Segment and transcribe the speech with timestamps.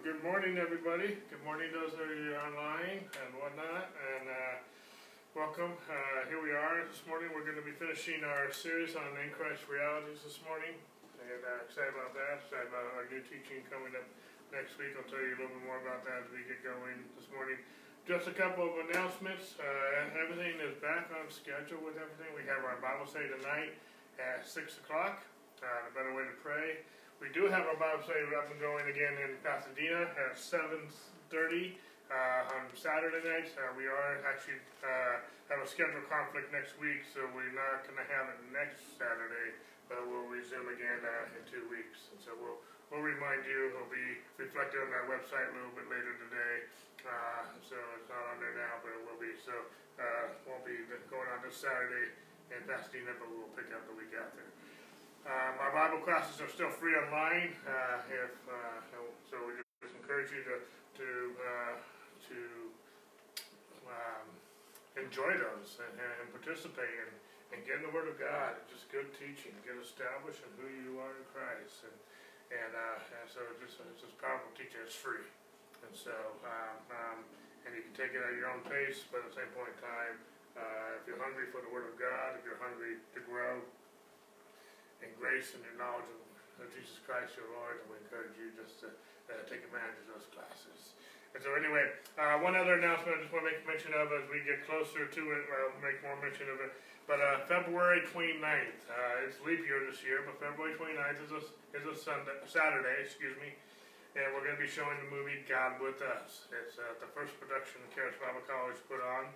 [0.00, 1.12] good morning, everybody.
[1.28, 4.56] Good morning, those that are online and whatnot, and uh,
[5.36, 5.76] welcome.
[5.84, 7.28] Uh, here we are this morning.
[7.36, 10.72] We're going to be finishing our series on in Christ realities this morning,
[11.20, 12.40] and uh, excited about that.
[12.48, 14.08] Excited about our new teaching coming up
[14.48, 14.96] next week.
[14.96, 17.60] I'll tell you a little bit more about that as we get going this morning.
[18.08, 19.60] Just a couple of announcements.
[19.60, 22.32] Uh, everything is back on schedule with everything.
[22.32, 23.76] We have our Bible study tonight
[24.16, 25.20] at six o'clock.
[25.60, 26.88] Uh, a better way to pray.
[27.20, 30.88] We do have our Bible study up and going again in Pasadena at 7.30
[32.08, 33.52] uh, on Saturday nights.
[33.60, 35.20] Uh, we are actually uh,
[35.52, 39.52] have a schedule conflict next week, so we're not going to have it next Saturday,
[39.92, 42.08] but we'll resume again uh, in two weeks.
[42.08, 42.56] And so we'll,
[42.88, 46.56] we'll remind you, it'll be reflected on our website a little bit later today.
[47.04, 49.36] Uh, so it's not on there now, but it will be.
[49.44, 49.52] So
[50.00, 52.16] uh, won't be going on this Saturday
[52.48, 54.40] in Pasadena, but we'll pick up the week after.
[55.28, 57.52] Um, our Bible classes are still free online.
[57.68, 58.80] Uh, if uh,
[59.28, 60.56] so, we just encourage you to
[60.96, 61.74] to uh,
[62.24, 62.38] to
[63.84, 64.26] um,
[64.96, 67.12] enjoy those and, and participate and,
[67.52, 68.56] and get in the Word of God.
[68.56, 71.96] And Just good teaching, get established in who you are in Christ, and
[72.50, 74.80] and, uh, and so it's just it's just powerful teaching.
[74.80, 75.28] It's free,
[75.84, 76.16] and so
[76.48, 77.18] um, um,
[77.68, 79.84] and you can take it at your own pace, but at the same point in
[79.84, 80.16] time,
[80.56, 83.60] uh, if you're hungry for the Word of God, if you're hungry to grow
[85.00, 88.52] and grace and your knowledge of, of Jesus Christ, your Lord, and we encourage you
[88.56, 88.88] just to
[89.32, 90.96] uh, take advantage of those classes.
[91.34, 91.86] And so anyway,
[92.18, 95.06] uh, one other announcement I just want to make mention of as we get closer
[95.06, 96.74] to it, I'll make more mention of it.
[97.06, 101.42] But uh, February 29th, uh, it's leap year this year, but February 29th is a,
[101.74, 103.54] is a Sunday, Saturday, excuse me,
[104.14, 106.50] and we're going to be showing the movie God With Us.
[106.54, 109.26] It's uh, the first production Charis Bible College put on,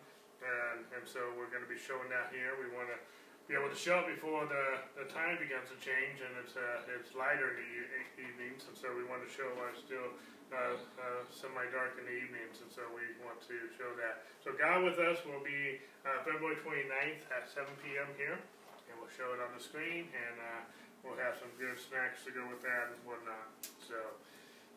[0.43, 2.55] and, and so we're going to be showing that here.
[2.59, 2.99] We want to
[3.45, 6.97] be able to show it before the, the time begins to change and it's uh,
[6.97, 10.17] it's lighter in the e evenings and so we want to show while it's still
[10.49, 14.25] uh, uh, semi-dark in the evenings and so we want to show that.
[14.41, 18.09] So God With Us will be uh, February 29th at 7 p.m.
[18.17, 18.41] here
[18.89, 20.61] and we'll show it on the screen and uh,
[21.05, 23.51] we'll have some good snacks to go with that and whatnot.
[23.85, 23.99] So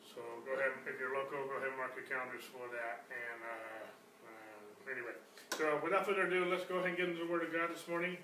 [0.04, 3.40] so go ahead, if you're local, go ahead and mark your calendars for that and
[3.48, 5.16] uh, anyway.
[5.56, 7.88] So without further ado, let's go ahead and get into the Word of God this
[7.88, 8.18] morning.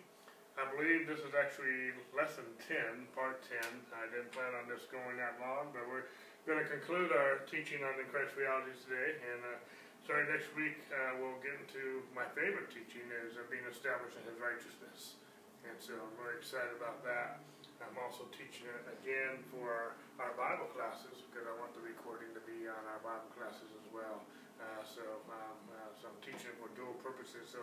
[0.54, 3.58] I believe this is actually lesson 10, part 10.
[3.90, 6.06] I didn't plan on this going that long, but we're
[6.46, 9.18] going to conclude our teaching on the Christ realities today.
[9.34, 9.58] And uh,
[10.06, 14.30] starting next week, uh, we'll get into my favorite teaching is uh, being established in
[14.30, 15.18] his righteousness.
[15.66, 17.42] And so I'm very excited about that.
[17.82, 19.90] I'm also teaching it again for our,
[20.22, 23.86] our Bible classes because I want the recording to be on our Bible classes as
[23.90, 24.22] well.
[24.64, 27.52] Uh, so, um, uh, so I'm teaching for dual purposes.
[27.52, 27.60] So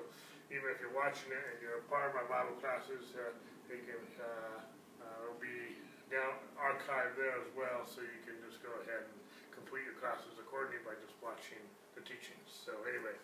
[0.52, 3.32] even if you're watching it and you're a part of my Bible classes, uh,
[3.72, 4.60] it can uh,
[5.00, 5.80] uh, it'll be
[6.12, 9.18] down archived there as well, so you can just go ahead and
[9.54, 11.62] complete your classes accordingly by just watching
[11.94, 12.50] the teachings.
[12.50, 13.14] So anyway,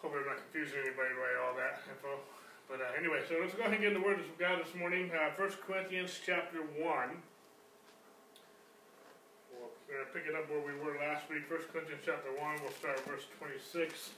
[0.00, 2.22] hope I'm not confusing anybody by all that info.
[2.70, 5.10] But uh, anyway, so let's go ahead and get the Word of God this morning.
[5.10, 6.62] Uh, 1 Corinthians chapter
[9.88, 9.96] 1.
[9.96, 11.50] We'll uh, pick it up where we were last week.
[11.50, 14.10] 1 Corinthians chapter 1, we'll start verse 26.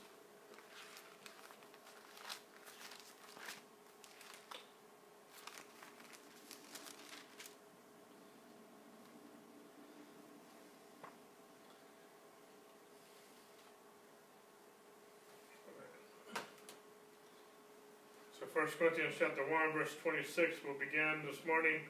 [18.39, 21.81] So 1 Corinthians chapter 1, verse 26 will begin this morning.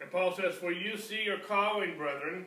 [0.00, 2.46] And Paul says, For you see your calling, brethren,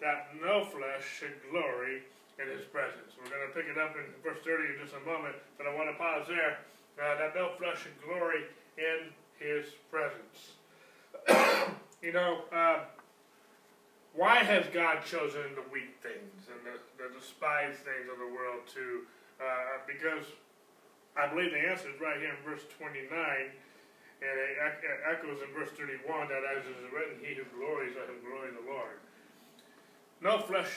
[0.00, 2.02] that no flesh should glory
[2.40, 3.12] in his presence.
[3.20, 5.74] We're going to pick it up in verse 30 in just a moment, but I
[5.76, 6.64] want to pause there.
[6.96, 8.44] Uh, that no flesh should glory
[8.76, 10.56] in his presence.
[12.02, 12.84] you know, uh,
[14.12, 18.66] why has God chosen the weak things and the, the despised things of the world
[18.74, 19.06] to,
[19.40, 20.28] uh, because
[21.16, 24.56] I believe the answer is right here in verse 29, and it
[25.08, 28.56] echoes in verse 31 that as is written, he who glories, let him glory in
[28.60, 29.00] the Lord.
[30.20, 30.70] No flesh,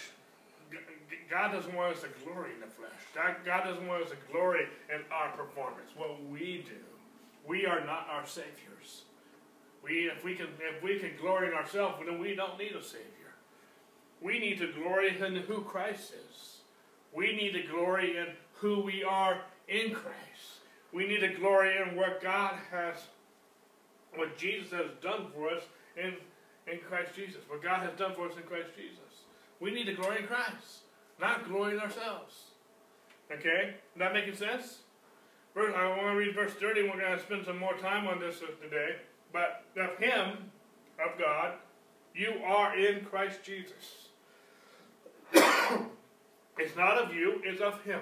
[1.29, 3.35] God doesn't want us to glory in the flesh.
[3.45, 6.75] God doesn't want us to glory in our performance, what we do.
[7.47, 9.03] We are not our saviors.
[9.83, 12.81] We, if we can, if we can glory in ourselves, then we don't need a
[12.81, 13.09] savior.
[14.21, 16.57] we need to glory in who Christ is.
[17.13, 20.61] We need to glory in who we are in Christ.
[20.93, 22.95] We need to glory in what God has,
[24.15, 25.63] what Jesus has done for us
[25.97, 26.13] in,
[26.71, 27.41] in Christ Jesus.
[27.49, 29.02] What God has done for us in Christ Jesus.
[29.59, 30.83] We need to glory in Christ,
[31.19, 32.35] not glory in ourselves.
[33.31, 33.75] Okay?
[33.97, 34.79] That making sense?
[35.53, 36.83] Verse, I want to read verse 30.
[36.83, 38.95] We're going to spend some more time on this today.
[39.31, 40.51] But of Him,
[41.03, 41.53] of God,
[42.15, 44.09] you are in Christ Jesus.
[46.57, 48.01] it's not of you, it's of Him.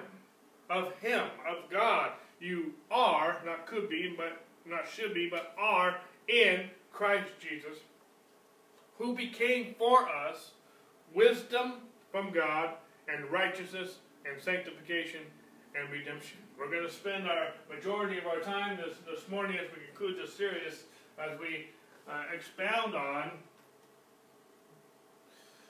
[0.69, 5.98] Of Him, of God, you are, not could be, but not should be, but are
[6.27, 7.80] in Christ Jesus,
[8.98, 10.51] who became for us
[11.13, 11.74] wisdom
[12.12, 12.72] from God
[13.08, 15.22] and righteousness and sanctification
[15.80, 16.38] and redemption.
[16.58, 20.18] We're going to spend our majority of our time this, this morning as we conclude
[20.18, 20.84] this series,
[21.18, 21.68] as we
[22.10, 23.31] uh, expound on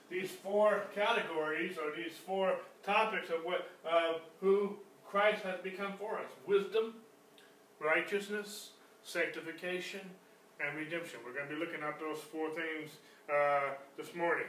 [0.10, 4.76] these four categories or these four topics of what uh, who
[5.08, 6.96] Christ has become for us: wisdom,
[7.80, 8.72] righteousness,
[9.04, 10.02] sanctification,
[10.60, 11.20] and redemption.
[11.26, 12.92] We're going to be looking at those four things
[13.30, 14.48] uh, this morning.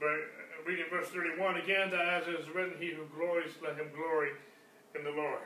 [0.00, 3.76] But uh, reading verse 31 again, that as it is written, He who glories, let
[3.76, 4.30] him glory
[4.96, 5.44] in the Lord.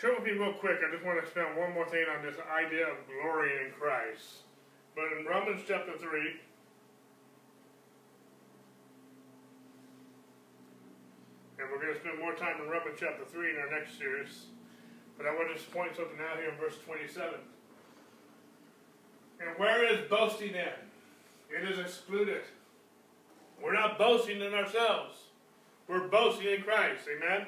[0.00, 0.80] Turn with me real quick.
[0.80, 4.48] I just want to spend one more thing on this idea of glorying in Christ.
[4.96, 6.40] But in Romans chapter 3,
[11.58, 14.46] And we're going to spend more time in Romans chapter 3 in our next series.
[15.16, 17.40] But I want to just point something out here in verse 27.
[19.40, 20.76] And where is boasting then?
[21.48, 22.42] It is excluded.
[23.62, 25.16] We're not boasting in ourselves.
[25.88, 27.02] We're boasting in Christ.
[27.14, 27.46] Amen?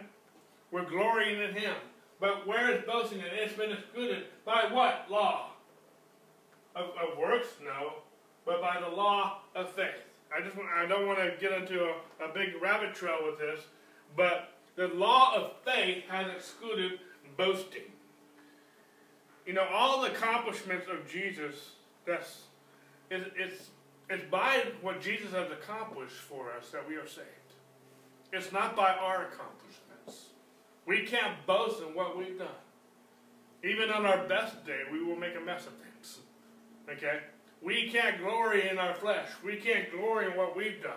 [0.71, 1.75] We're glorying in Him.
[2.21, 3.27] But where is boasting in?
[3.33, 5.07] It's been excluded by what?
[5.11, 5.51] Law.
[6.75, 7.49] Of, of works?
[7.65, 7.95] No.
[8.45, 10.05] But by the law of faith.
[10.37, 11.95] I just want, I don't want to get into a,
[12.25, 13.61] a big rabbit trail with this,
[14.17, 17.01] but the law of faith has excluded
[17.37, 17.83] boasting.
[19.47, 21.71] You know, all the accomplishments of Jesus,
[22.07, 22.43] that's
[23.11, 23.71] it's, it's,
[24.11, 27.27] it's by what Jesus has accomplished for us that we are saved.
[28.33, 30.31] It's not by our accomplishments.
[30.87, 32.49] We can't boast in what we've done.
[33.63, 36.19] Even on our best day, we will make a mess of things.
[36.91, 37.21] Okay?
[37.61, 39.29] We can't glory in our flesh.
[39.45, 40.93] We can't glory in what we've done.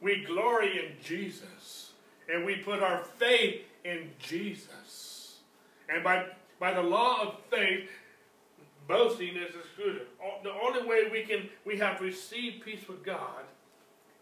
[0.00, 1.92] We glory in Jesus
[2.32, 5.38] and we put our faith in Jesus.
[5.88, 6.26] And by,
[6.58, 7.88] by the law of faith,
[8.86, 10.06] boasting is excluded.
[10.42, 13.44] The only way we can we have received peace with God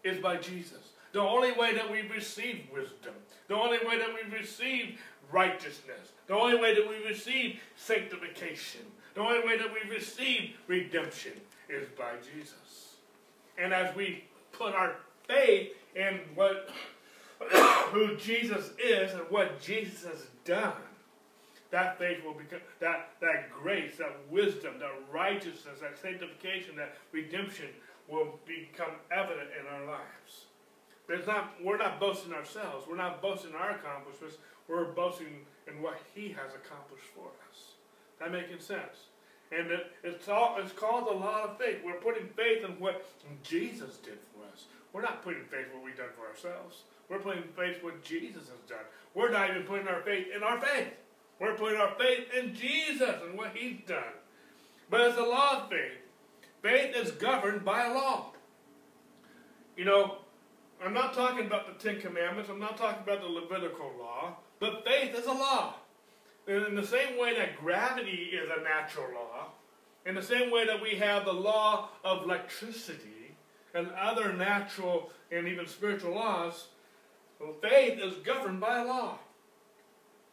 [0.03, 0.93] is by Jesus.
[1.11, 3.13] The only way that we receive wisdom,
[3.47, 4.99] the only way that we receive
[5.31, 8.81] righteousness, the only way that we receive sanctification,
[9.13, 11.33] the only way that we receive redemption
[11.69, 12.95] is by Jesus.
[13.57, 14.23] And as we
[14.53, 14.95] put our
[15.27, 16.69] faith in what
[17.91, 20.73] who Jesus is and what Jesus has done,
[21.71, 27.69] that faith will become that that grace, that wisdom, that righteousness, that sanctification, that redemption
[28.07, 30.45] will become evident in our lives.
[31.07, 32.85] But not we're not boasting ourselves.
[32.87, 34.37] We're not boasting our accomplishments.
[34.67, 37.73] We're boasting in what He has accomplished for us.
[38.19, 39.07] That making sense?
[39.51, 41.79] And it, it's all it's called the law of faith.
[41.83, 43.05] We're putting faith in what
[43.43, 44.65] Jesus did for us.
[44.93, 46.83] We're not putting faith in what we've done for ourselves.
[47.09, 48.85] We're putting faith in what Jesus has done.
[49.13, 50.93] We're not even putting our faith in our faith.
[51.41, 54.13] We're putting our faith in Jesus and what He's done.
[54.91, 55.97] But it's a law of faith.
[56.61, 58.27] Faith is governed by a law.
[59.75, 60.17] You know,
[60.85, 62.51] I'm not talking about the Ten Commandments.
[62.51, 64.37] I'm not talking about the Levitical law.
[64.59, 65.77] But faith is a law.
[66.47, 69.47] And in the same way that gravity is a natural law,
[70.05, 73.33] in the same way that we have the law of electricity
[73.73, 76.67] and other natural and even spiritual laws,
[77.39, 79.17] well, faith is governed by a law.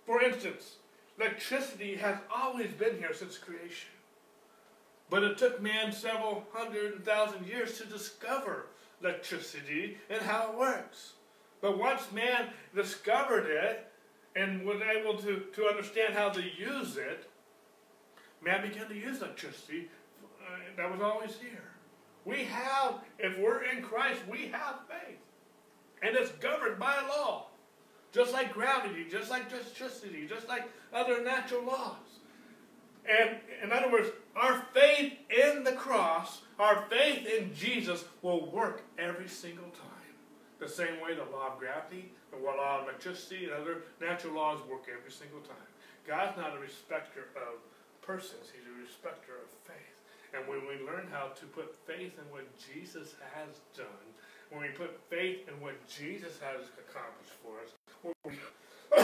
[0.04, 0.76] For instance,
[1.18, 3.90] electricity has always been here since creation.
[5.10, 8.66] But it took man several hundred thousand years to discover
[9.02, 11.14] electricity and how it works.
[11.60, 13.90] But once man discovered it
[14.36, 17.28] and was able to, to understand how to use it,
[18.42, 19.88] man began to use electricity
[20.40, 21.64] uh, that was always here.
[22.24, 25.18] We have, if we're in Christ, we have faith.
[26.02, 27.46] And it's governed by law.
[28.12, 31.96] Just like gravity, just like electricity, just like other natural laws.
[33.08, 38.82] And in other words, our faith in the cross, our faith in Jesus will work
[38.98, 40.12] every single time.
[40.58, 44.58] The same way the law of gravity, the law of electricity, and other natural laws
[44.68, 45.68] work every single time.
[46.06, 47.60] God's not a respecter of
[48.02, 49.96] persons, He's a respecter of faith.
[50.34, 54.04] And when we learn how to put faith in what Jesus has done,
[54.50, 57.72] when we put faith in what Jesus has accomplished for us,
[58.02, 58.32] when we,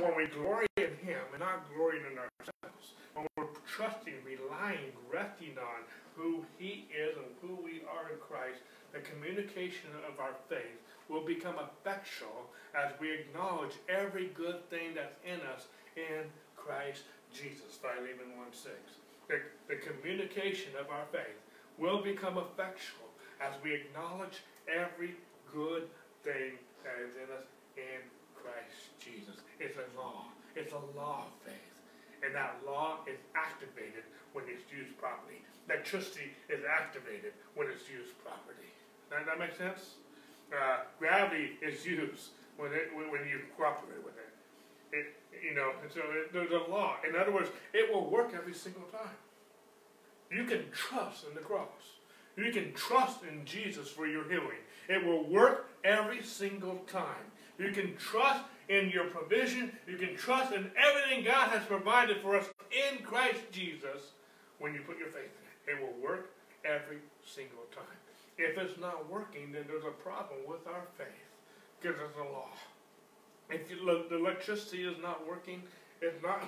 [0.00, 5.56] when we glory in Him and not glorying in ourselves, when we're trusting, relying, resting
[5.58, 5.82] on
[6.16, 8.60] who He is and who we are in Christ,
[8.92, 15.16] the communication of our faith will become effectual as we acknowledge every good thing that's
[15.24, 16.24] in us in
[16.56, 17.78] Christ Jesus.
[17.80, 18.72] Philemon 1 6.
[19.28, 21.38] The, the communication of our faith
[21.78, 23.10] will become effectual
[23.40, 25.16] as we acknowledge every
[25.52, 25.88] good
[26.22, 27.44] thing that is in us
[27.76, 28.00] in
[28.34, 29.40] Christ Jesus.
[29.60, 30.26] It's a law.
[30.56, 31.74] It's a law of faith.
[32.24, 35.42] And that law is activated when it's used properly.
[35.68, 38.68] That Electricity is activated when it's used properly.
[39.10, 40.00] Does that make sense?
[40.52, 44.30] Uh, gravity is used when, it, when you cooperate with it.
[44.96, 45.06] it
[45.42, 46.96] you know, and so it, there's a law.
[47.08, 49.18] In other words, it will work every single time.
[50.30, 51.68] You can trust in the cross.
[52.36, 54.58] You can trust in Jesus for your healing.
[54.88, 57.30] It will work every single time.
[57.58, 59.72] You can trust in your provision.
[59.86, 64.12] You can trust in everything God has provided for us in Christ Jesus
[64.58, 65.30] when you put your faith
[65.66, 65.78] in it.
[65.78, 66.30] It will work
[66.64, 67.98] every single time.
[68.36, 71.06] If it's not working, then there's a problem with our faith
[71.80, 72.48] because it's a law.
[73.50, 75.62] If you the electricity is not working,
[76.00, 76.42] it's not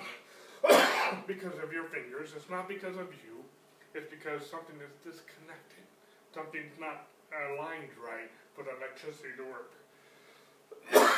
[1.27, 2.33] because of your fingers.
[2.35, 3.45] It's not because of you.
[3.93, 5.85] It's because something is disconnected.
[6.33, 9.76] Something's not aligned right for the electricity to work.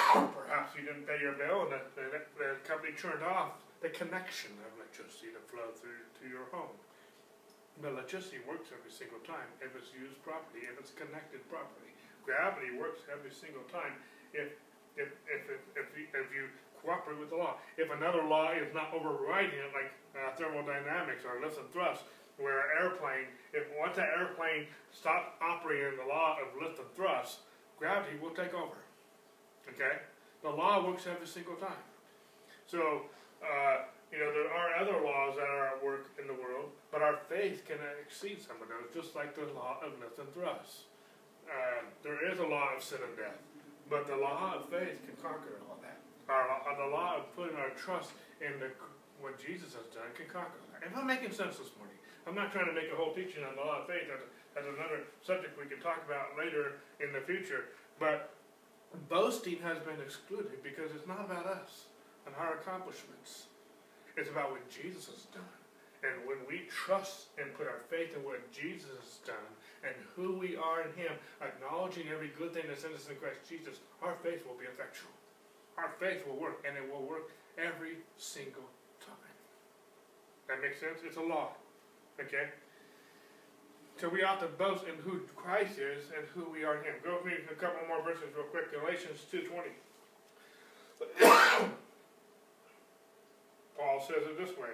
[0.10, 2.08] Perhaps you didn't pay your bill and the, the,
[2.42, 6.74] the company turned off the connection of electricity to flow through to your home.
[7.86, 11.94] Electricity works every single time if it's used properly, if it's connected properly.
[12.26, 13.94] Gravity works every single time
[14.34, 14.58] if
[14.98, 16.50] if if if, if, you, if you
[16.82, 17.62] cooperate with the law.
[17.78, 22.02] If another law is not overriding it, like uh, thermodynamics or lift and thrust,
[22.42, 27.46] where an airplane, if once an airplane stops operating the law of lift and thrust,
[27.78, 28.89] gravity will take over.
[29.68, 30.00] Okay,
[30.44, 31.84] the law works every single time.
[32.66, 33.04] So.
[33.40, 37.02] Uh, you know, there are other laws that are at work in the world, but
[37.02, 40.90] our faith can exceed some of those, just like the law of nothing and thrust.
[41.46, 43.38] Uh, there is a law of sin and death,
[43.86, 46.02] but the law of faith can conquer all that.
[46.26, 46.42] Our,
[46.74, 48.74] the law of putting our trust in the,
[49.22, 50.90] what Jesus has done can conquer that.
[50.90, 51.98] Am I making sense this morning?
[52.26, 54.10] I'm not trying to make a whole teaching on the law of faith.
[54.10, 54.26] That's,
[54.58, 57.78] that's another subject we can talk about later in the future.
[58.02, 58.34] But
[59.10, 61.86] boasting has been excluded because it's not about us
[62.26, 63.48] and our accomplishments.
[64.18, 65.60] It's about what Jesus has done.
[66.00, 69.52] And when we trust and put our faith in what Jesus has done
[69.84, 73.44] and who we are in Him, acknowledging every good thing that's in us in Christ
[73.48, 75.12] Jesus, our faith will be effectual.
[75.78, 78.68] Our faith will work, and it will work every single
[79.00, 79.36] time.
[80.48, 81.00] That makes sense?
[81.04, 81.52] It's a law.
[82.20, 82.48] Okay?
[84.00, 86.96] So we ought to boast in who Christ is and who we are in Him.
[87.04, 88.72] Go with me a couple more verses real quick.
[88.72, 89.76] Galatians 2.20.
[93.76, 94.72] Paul says it this way.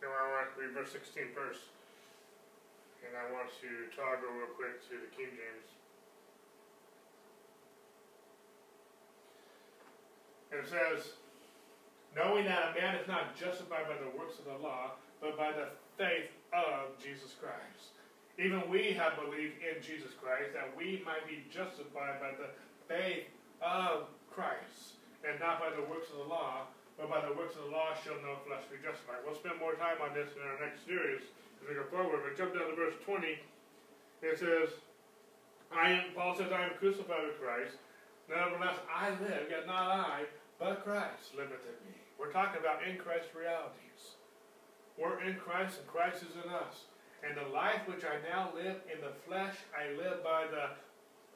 [0.00, 1.60] Now I want to read verse 16 first.
[3.04, 5.68] And I want to toggle real quick to the King James.
[10.52, 11.20] And it says,
[12.16, 15.52] Knowing that a man is not justified by the works of the law, but by
[15.52, 17.96] the faith of Jesus Christ.
[18.38, 22.48] Even we have believed in Jesus Christ, that we might be justified by the
[22.88, 23.28] faith
[23.60, 26.66] of Christ and not by the works of the law,
[26.98, 29.22] but by the works of the law shall no flesh be justified.
[29.24, 31.22] We'll spend more time on this in our next series
[31.60, 32.24] as we go forward.
[32.24, 33.38] But jump down to verse 20.
[34.22, 34.72] It says,
[35.72, 37.76] I am, Paul says, I am crucified with Christ.
[38.28, 40.24] Nevertheless, I live, yet not I,
[40.58, 41.96] but Christ liveth in me.
[42.18, 43.91] We're talking about in Christ realities.
[45.02, 46.86] We're in Christ, and Christ is in us.
[47.26, 50.70] And the life which I now live in the flesh, I live by the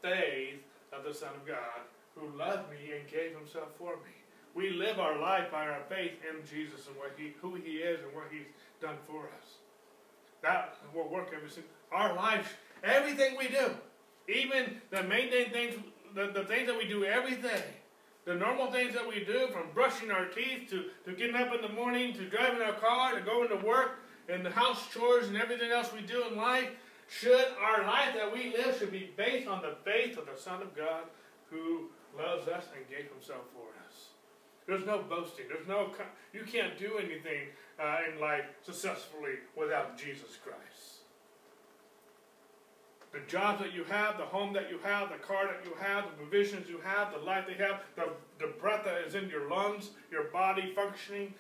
[0.03, 1.83] faith of the Son of God,
[2.15, 4.15] who loved me and gave himself for me.
[4.55, 8.01] We live our life by our faith in Jesus and what he, who he is
[8.05, 8.47] and what he's
[8.81, 9.59] done for us.
[10.43, 13.71] That will work every single our life, everything we do,
[14.29, 15.75] even the mundane things,
[16.15, 17.65] the, the things that we do every day,
[18.27, 21.63] the normal things that we do, from brushing our teeth to, to getting up in
[21.63, 25.37] the morning to driving our car to going to work and the house chores and
[25.37, 26.69] everything else we do in life,
[27.09, 30.61] should our life that we live should be based on the faith of the Son
[30.61, 31.05] of God
[31.51, 34.09] who loves us and gave himself for us.
[34.67, 35.47] There's no boasting.
[35.49, 35.93] There's no,
[36.33, 40.96] you can't do anything uh, in life successfully without Jesus Christ.
[43.17, 46.05] The job that you have, the home that you have, the car that you have,
[46.05, 49.31] the provisions you have, the life that you have, the, the breath that is in
[49.31, 51.33] your lungs, your body functioning,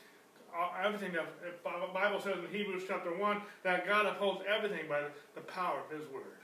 [0.82, 5.02] everything that the Bible says in Hebrews chapter 1 that God upholds everything by
[5.34, 6.40] the power of His Word.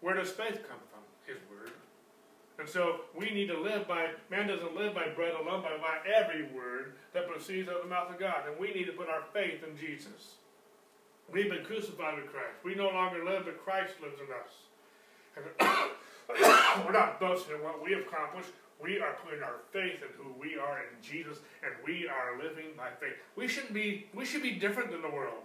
[0.00, 1.02] Where does faith come from?
[1.24, 1.70] His Word.
[2.58, 5.98] And so we need to live by, man doesn't live by bread alone, but by
[6.12, 8.48] every word that proceeds out of the mouth of God.
[8.48, 10.34] And we need to put our faith in Jesus.
[11.32, 12.58] We've been crucified with Christ.
[12.64, 14.63] We no longer live, but Christ lives in us.
[16.84, 18.50] We're not boasting in what we have accomplished.
[18.82, 22.72] We are putting our faith in who we are in Jesus, and we are living
[22.76, 23.14] by faith.
[23.36, 24.06] We shouldn't be.
[24.14, 25.44] We should be different than the world.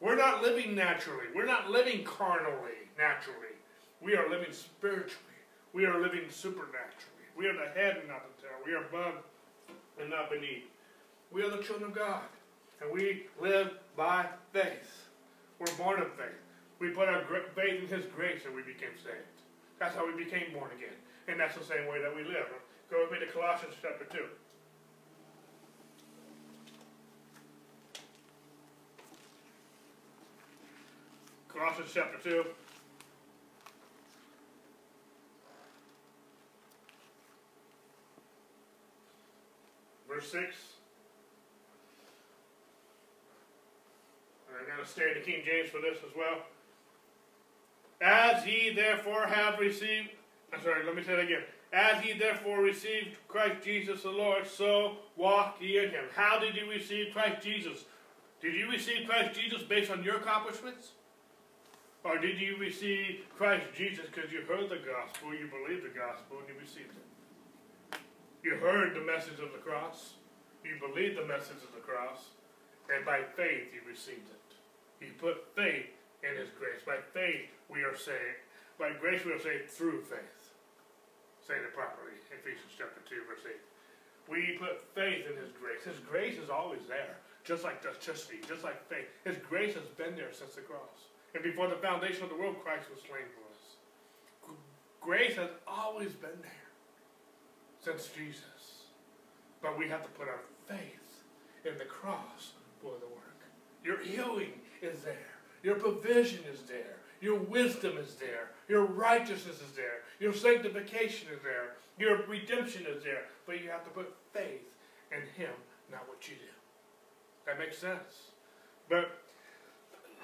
[0.00, 1.26] We're not living naturally.
[1.34, 3.56] We're not living carnally, naturally.
[4.00, 5.22] We are living spiritually.
[5.72, 7.26] We are living supernaturally.
[7.36, 8.56] We are the head and not the tail.
[8.64, 9.22] We are above
[10.00, 10.64] and not beneath.
[11.30, 12.22] We are the children of God.
[12.80, 15.06] And we live by faith.
[15.58, 16.45] We're born of faith.
[16.78, 17.22] We put our
[17.54, 19.36] faith in His grace and we became saved.
[19.78, 20.96] That's how we became born again.
[21.28, 22.46] And that's the same way that we live.
[22.90, 24.24] Go with me to Colossians chapter 2.
[31.48, 32.44] Colossians chapter 2.
[40.16, 40.56] verse 6.
[44.48, 46.46] I'm going to stay in the King James for this as well.
[48.00, 50.10] As ye therefore have received,
[50.52, 51.42] I'm sorry, let me say it again.
[51.72, 56.04] As ye therefore received Christ Jesus the Lord, so walk ye in him.
[56.14, 57.84] How did you receive Christ Jesus?
[58.40, 60.92] Did you receive Christ Jesus based on your accomplishments?
[62.04, 66.38] Or did you receive Christ Jesus because you heard the gospel, you believed the gospel,
[66.38, 67.98] and you received it?
[68.44, 70.14] You heard the message of the cross.
[70.62, 72.30] You believed the message of the cross.
[72.94, 75.04] And by faith you received it.
[75.04, 75.90] You put faith
[76.22, 76.78] in his grace.
[76.86, 78.44] By faith we are saved.
[78.78, 80.52] By grace we are saved through faith.
[81.46, 82.18] Saying it properly.
[82.30, 83.56] Ephesians chapter 2 verse 8.
[84.28, 85.84] We put faith in his grace.
[85.86, 87.16] His grace is always there.
[87.44, 89.06] Just like justice, just like faith.
[89.24, 91.06] His grace has been there since the cross.
[91.34, 94.56] And before the foundation of the world, Christ was slain for us.
[95.00, 96.66] Grace has always been there
[97.80, 98.90] since Jesus.
[99.62, 101.22] But we have to put our faith
[101.64, 103.22] in the cross for the work.
[103.84, 105.30] Your healing is there.
[105.62, 106.96] Your provision is there.
[107.20, 108.50] Your wisdom is there.
[108.68, 110.02] Your righteousness is there.
[110.20, 111.76] Your sanctification is there.
[111.98, 113.24] Your redemption is there.
[113.46, 114.62] But you have to put faith
[115.12, 115.52] in Him,
[115.90, 116.42] not what you do.
[117.46, 118.32] That makes sense.
[118.88, 119.10] But,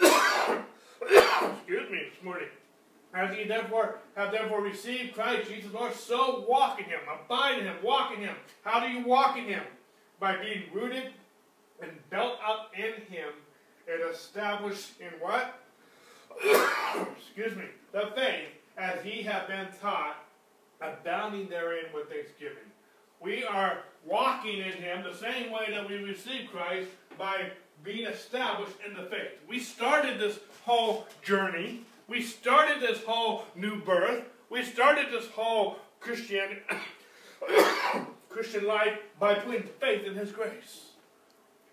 [1.01, 2.49] excuse me this morning.
[3.15, 7.67] As ye therefore have therefore received Christ Jesus Lord, so walk in him, abide in
[7.67, 8.35] him, walk in him.
[8.65, 9.63] How do you walk in him?
[10.19, 11.11] By being rooted
[11.83, 13.29] and built up in him
[13.87, 15.62] and established in what?
[17.17, 17.65] Excuse me.
[17.93, 20.17] The faith as ye have been taught,
[20.81, 22.57] abounding therein with thanksgiving.
[23.21, 27.51] We are walking in him the same way that we received Christ by
[27.85, 29.31] being established in the faith.
[29.49, 34.25] We started this whole journey we started this whole new birth.
[34.51, 36.59] We started this whole Christian
[38.29, 40.91] Christian life by putting faith in His grace.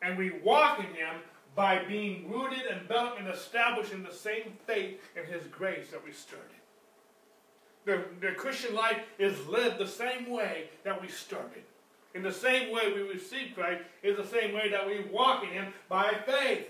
[0.01, 1.15] And we walk in Him
[1.59, 6.01] by being rooted and built and established in the same faith in His grace that
[6.01, 6.55] we started.
[7.83, 11.63] The, the Christian life is lived the same way that we started.
[12.15, 15.49] In the same way we receive Christ is the same way that we walk in
[15.49, 16.67] Him by faith.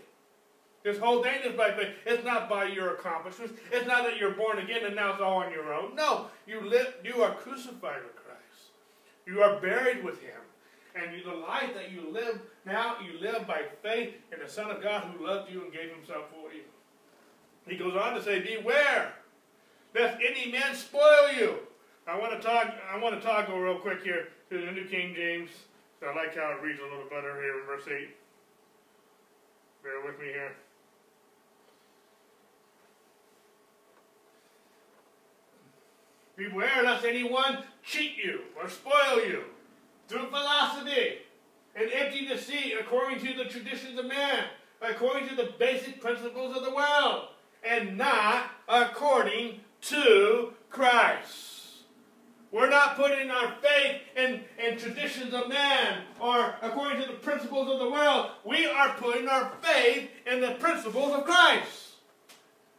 [0.84, 1.90] This whole thing is by faith.
[2.08, 3.54] It's not by your accomplishments.
[3.72, 5.94] It's not that you're born again and now it's all on your own.
[5.94, 6.96] No, you live.
[7.04, 8.72] You are crucified with Christ.
[9.28, 10.42] You are buried with Him,
[10.96, 14.72] and you, the life that you live now, you live by faith in the Son
[14.72, 16.64] of God who loved you and gave Himself for you.
[17.68, 19.14] He goes on to say, "Beware,
[19.94, 21.60] lest any man spoil you."
[22.08, 22.74] I want to talk.
[22.92, 25.50] I want to talk real quick here to the New King James.
[26.02, 28.16] I like how it reads a little better here in verse eight.
[29.84, 30.54] Bear with me here.
[36.38, 39.44] Beware lest anyone cheat you or spoil you
[40.10, 41.20] through philosophy
[41.76, 44.46] and empty deceit according to the traditions of man,
[44.82, 47.28] according to the basic principles of the world,
[47.64, 51.58] and not according to Christ.
[52.52, 57.70] We're not putting our faith in, in traditions of man or according to the principles
[57.70, 58.32] of the world.
[58.44, 61.90] We are putting our faith in the principles of Christ.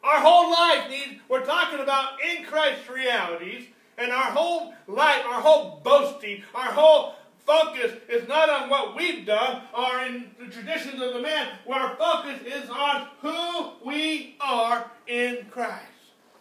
[0.02, 3.66] Our whole life needs, we're talking about in Christ realities,
[3.96, 7.14] and our whole life, our whole boasting, our whole
[7.50, 11.96] focus is not on what we've done or in the traditions of the man, our
[11.96, 15.84] focus is on who we are in Christ.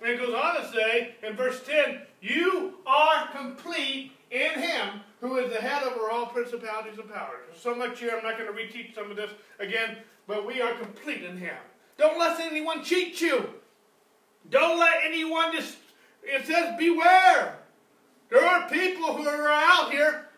[0.01, 5.37] And it goes on to say in verse 10, You are complete in Him who
[5.37, 7.41] is the head over all principalities and powers.
[7.49, 10.61] There's So much here, I'm not going to reteach some of this again, but we
[10.61, 11.57] are complete in Him.
[11.97, 13.49] Don't let anyone cheat you.
[14.51, 15.77] Don't let anyone just,
[16.23, 17.57] it says, beware.
[18.29, 20.28] There are people who are out here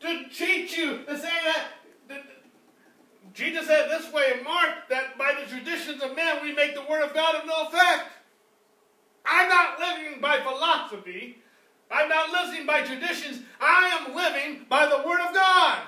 [0.00, 1.66] to cheat you, to say that,
[2.08, 2.22] that
[3.34, 6.82] Jesus said this way in Mark that by the traditions of men we make the
[6.82, 8.08] word of God of no effect.
[9.26, 11.38] I'm not living by philosophy.
[11.90, 13.42] I'm not living by traditions.
[13.60, 15.82] I am living by the word of God.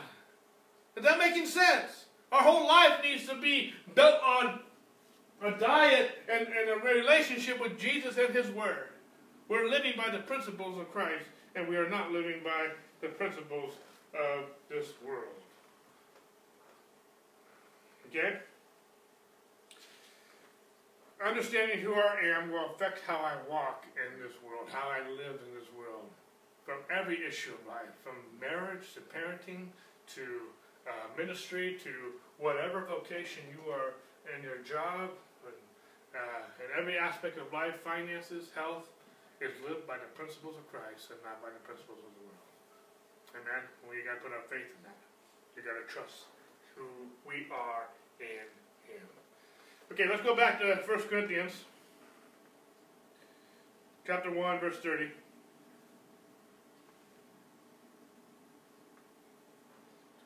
[0.97, 2.07] Is that making sense?
[2.31, 4.61] Our whole life needs to be built on
[5.43, 8.89] a diet and, and a relationship with Jesus and His Word.
[9.49, 12.69] We're living by the principles of Christ, and we are not living by
[13.01, 13.75] the principles
[14.15, 15.41] of this world.
[18.09, 18.39] Okay?
[21.25, 25.39] Understanding who I am will affect how I walk in this world, how I live
[25.47, 26.11] in this world.
[26.65, 29.67] From every issue of life, from marriage to parenting
[30.15, 30.51] to
[30.87, 31.91] uh, ministry to
[32.39, 33.95] whatever vocation you are
[34.37, 35.11] in your job,
[36.15, 38.89] uh, in every aspect of life, finances, health,
[39.41, 42.52] is lived by the principles of Christ and not by the principles of the world.
[43.35, 43.63] Amen?
[43.89, 44.99] We got to put our faith in that.
[45.57, 46.29] You got to trust
[46.77, 46.85] who
[47.27, 47.89] we are
[48.21, 48.49] in
[48.89, 49.07] Him.
[49.93, 51.53] Okay, let's go back to 1 Corinthians,
[54.07, 55.11] chapter 1, verse 30.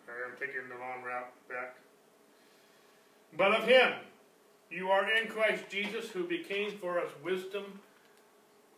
[0.09, 1.77] I'm taking the long route back.
[3.37, 3.93] But of Him,
[4.71, 7.81] you are in Christ Jesus, who became for us wisdom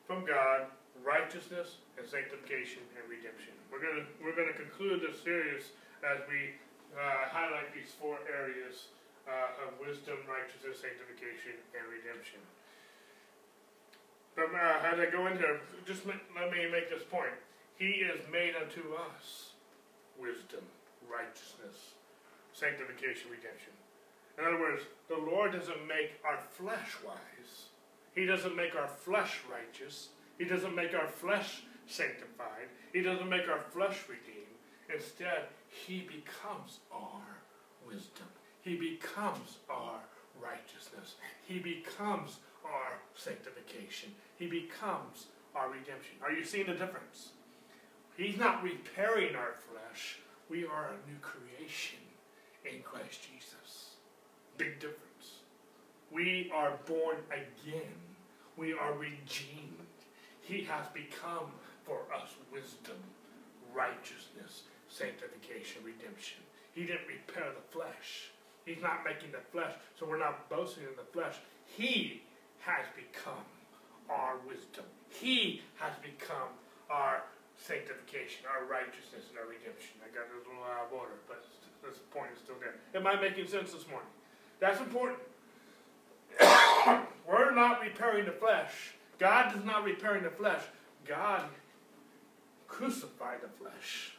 [0.07, 0.67] from God,
[1.05, 3.58] righteousness and sanctification and redemption.
[3.71, 6.57] We're going to we're to conclude this series as we
[6.97, 8.89] uh, highlight these four areas
[9.29, 12.41] uh, of wisdom, righteousness, sanctification, and redemption.
[14.33, 16.21] But uh, as I go into just let
[16.53, 17.35] me make this point.
[17.77, 19.55] He is made unto us
[20.19, 20.67] wisdom,
[21.07, 21.95] righteousness,
[22.53, 23.71] sanctification, redemption.
[24.39, 27.71] In other words, the Lord doesn't make our flesh wise.
[28.15, 30.09] He doesn't make our flesh righteous.
[30.39, 32.69] He doesn't make our flesh sanctified.
[32.93, 34.47] He doesn't make our flesh redeemed.
[34.95, 37.23] Instead, He becomes our
[37.87, 38.27] wisdom.
[38.63, 40.01] He becomes our
[40.41, 41.15] righteousness.
[41.47, 44.11] He becomes our sanctification.
[44.39, 46.17] He becomes our redemption.
[46.23, 47.31] Are you seeing the difference?
[48.17, 50.19] He's not repairing our flesh.
[50.51, 52.01] We are a new creation
[52.65, 53.95] in Christ Jesus.
[54.57, 55.43] Big difference.
[56.11, 57.95] We are born again.
[58.57, 59.87] We are redeemed.
[60.41, 61.53] He has become
[61.89, 63.01] for us wisdom,
[63.75, 66.45] righteousness, sanctification, redemption.
[66.77, 68.31] He didn't repair the flesh.
[68.65, 71.41] He's not making the flesh, so we're not boasting in the flesh.
[71.65, 72.23] He
[72.61, 73.49] has become
[74.11, 74.85] our wisdom.
[75.09, 76.53] He has become
[76.91, 77.25] our
[77.57, 79.97] sanctification, our righteousness, and our redemption.
[80.05, 81.45] I got a little out of order, but
[81.83, 82.77] this point is still there.
[82.95, 84.13] Am I making sense this morning?
[84.61, 85.19] That's important.
[87.27, 88.95] We're not repairing the flesh.
[89.19, 90.63] God is not repairing the flesh.
[91.07, 91.45] God
[92.69, 94.15] crucified the flesh.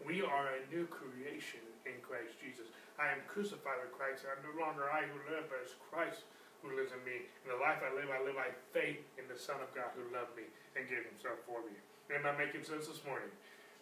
[0.00, 2.70] We are a new creation in Christ Jesus.
[2.96, 4.24] I am crucified with Christ.
[4.24, 6.24] I'm no longer I who live, but it's Christ
[6.62, 7.28] who lives in me.
[7.44, 10.06] In the life I live, I live by faith in the Son of God who
[10.14, 10.48] loved me
[10.78, 11.76] and gave himself for me.
[12.08, 13.28] Am I making sense this morning?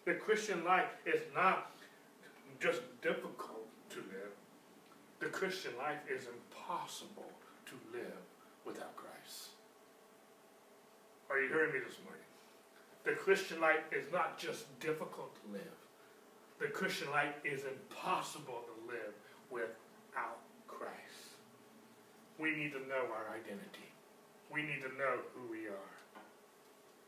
[0.08, 1.70] The Christian life is not
[2.58, 4.32] just difficult to live.
[5.20, 7.30] The Christian life is impossible
[7.68, 8.24] to live
[8.64, 9.54] without Christ.
[11.30, 12.24] Are you hearing me this morning?
[13.04, 15.78] The Christian life is not just difficult to live.
[16.58, 19.12] The Christian life is impossible to live
[19.50, 21.36] without Christ.
[22.38, 23.92] We need to know our identity.
[24.50, 25.92] We need to know who we are.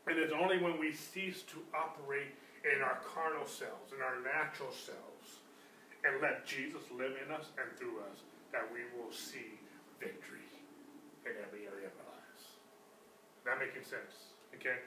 [0.07, 2.31] And it's only when we cease to operate
[2.63, 5.41] in our carnal selves, in our natural selves,
[6.05, 9.59] and let Jesus live in us and through us, that we will see
[9.99, 10.45] victory
[11.25, 12.43] in every area of our lives.
[13.43, 14.37] That making sense?
[14.55, 14.79] Okay?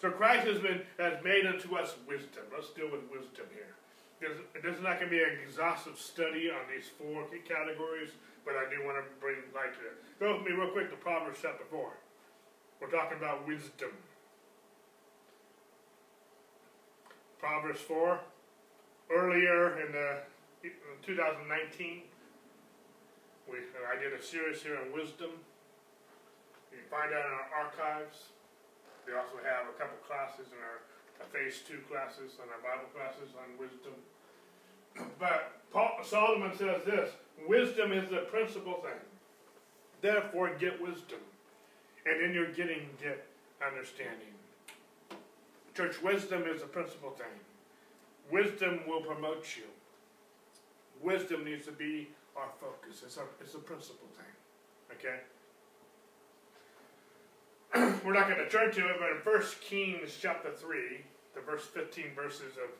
[0.00, 2.46] So Christ has been has made unto us wisdom.
[2.54, 3.74] Let's deal with wisdom here.
[4.20, 8.10] This is not going to be an exhaustive study on these four categories,
[8.44, 9.94] but I do want to bring light to it.
[10.18, 11.92] Go with me real quick to Proverbs chapter 4.
[12.80, 13.90] We're talking about wisdom.
[17.38, 18.18] Proverbs 4.
[19.10, 20.18] Earlier in the
[20.64, 20.70] in
[21.06, 22.02] 2019,
[23.48, 25.30] we, I did a series here on wisdom.
[26.70, 28.37] You can find that in our archives.
[29.08, 30.84] We also have a couple classes in our,
[31.24, 33.96] our phase two classes and our Bible classes on wisdom.
[35.18, 37.10] But Paul, Solomon says this
[37.48, 39.00] wisdom is the principal thing.
[40.02, 41.20] Therefore, get wisdom.
[42.04, 43.24] And in your getting, get
[43.66, 44.36] understanding.
[45.74, 47.32] Church, wisdom is the principal thing.
[48.30, 49.64] wisdom will promote you.
[51.02, 53.02] Wisdom needs to be our focus.
[53.04, 54.98] It's a, it's a principal thing.
[54.98, 55.20] Okay?
[58.04, 61.04] We're not going to turn to it, but in 1 Kings chapter 3,
[61.34, 62.70] the verse 15 verses of,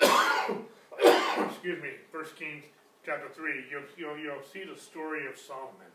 [1.48, 2.64] excuse me, 1 Kings
[3.04, 5.88] chapter 3, you'll, you'll, you'll see the story of Solomon,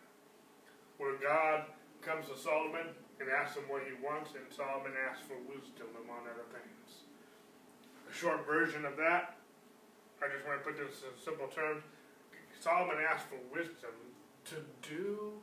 [0.98, 1.66] where God
[2.02, 6.26] comes to Solomon and asks him what he wants, and Solomon asks for wisdom, among
[6.26, 7.06] other things.
[8.10, 9.38] A short version of that,
[10.18, 11.84] I just want to put this in simple terms.
[12.60, 13.94] Solomon asked for wisdom
[14.50, 15.38] to do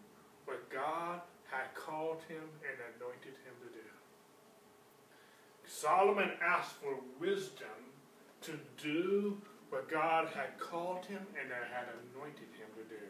[0.46, 3.84] what God had called him and anointed him to do.
[5.66, 7.92] Solomon asked for wisdom
[8.40, 9.36] to do
[9.68, 13.04] what God had called him and had anointed him to do.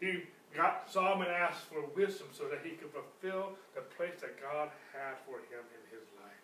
[0.00, 0.24] He
[0.56, 5.14] got Solomon asked for wisdom so that he could fulfill the place that God had
[5.26, 6.42] for him in his life.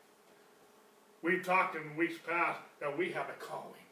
[1.22, 3.86] We've talked in weeks past that we have a calling.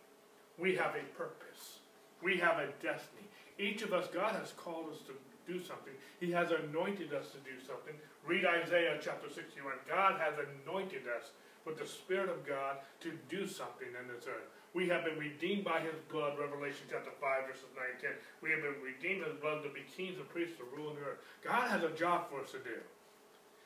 [0.59, 1.81] We have a purpose.
[2.23, 3.27] We have a destiny.
[3.59, 5.13] Each of us, God has called us to
[5.47, 5.93] do something.
[6.21, 7.95] He has anointed us to do something.
[8.27, 9.75] Read Isaiah chapter 61.
[9.89, 11.31] God has anointed us
[11.65, 14.49] with the Spirit of God to do something in this earth.
[14.75, 18.11] We have been redeemed by his blood, Revelation chapter 5, verses 9 and 10.
[18.43, 21.01] We have been redeemed by his blood to be kings and priests to rule the
[21.01, 21.19] earth.
[21.45, 22.83] God has a job for us to do.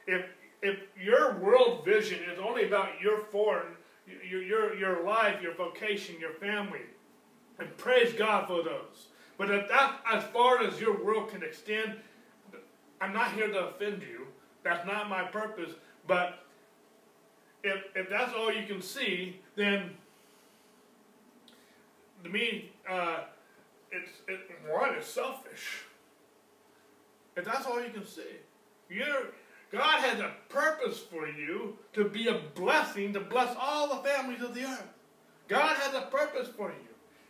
[0.06, 0.26] If,
[0.62, 3.72] if your world vision is only about your foreign,
[4.06, 6.84] your, your, your life, your vocation, your family,
[7.58, 9.08] and praise God for those.
[9.38, 11.94] But if that's as far as your world can extend,
[13.00, 14.26] I'm not here to offend you.
[14.64, 15.70] That's not my purpose.
[16.06, 16.44] But
[17.62, 19.90] if, if that's all you can see, then
[22.24, 23.20] to me, uh,
[23.92, 25.84] it's it, one is selfish.
[27.36, 28.22] If that's all you can see,
[28.90, 29.28] you're
[29.70, 34.42] God has a purpose for you to be a blessing to bless all the families
[34.42, 34.88] of the earth.
[35.46, 36.88] God has a purpose for you.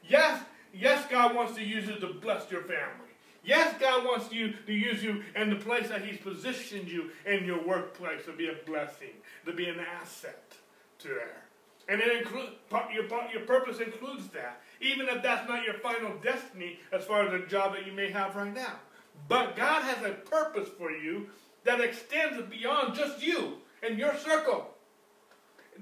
[0.09, 0.43] Yes,
[0.75, 3.09] yes, God wants to use you to bless your family.
[3.45, 7.45] Yes, God wants you to use you in the place that He's positioned you in
[7.45, 9.15] your workplace to be a blessing,
[9.47, 10.53] to be an asset
[10.99, 11.45] to there.
[11.89, 12.53] And it includes
[12.93, 17.33] your, your purpose includes that, even if that's not your final destiny as far as
[17.33, 18.75] the job that you may have right now.
[19.27, 21.29] But God has a purpose for you
[21.65, 24.69] that extends beyond just you and your circle.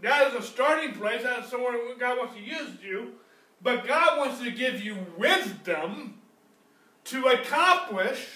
[0.00, 1.22] That is a starting place.
[1.22, 3.14] That's somewhere God wants to use you.
[3.62, 6.20] But God wants to give you wisdom
[7.04, 8.28] to accomplish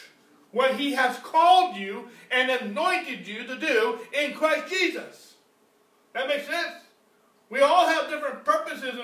[0.52, 5.34] what He has called you and anointed you to do in Christ Jesus.
[6.12, 6.74] That makes sense?
[7.48, 8.98] We all have different purposes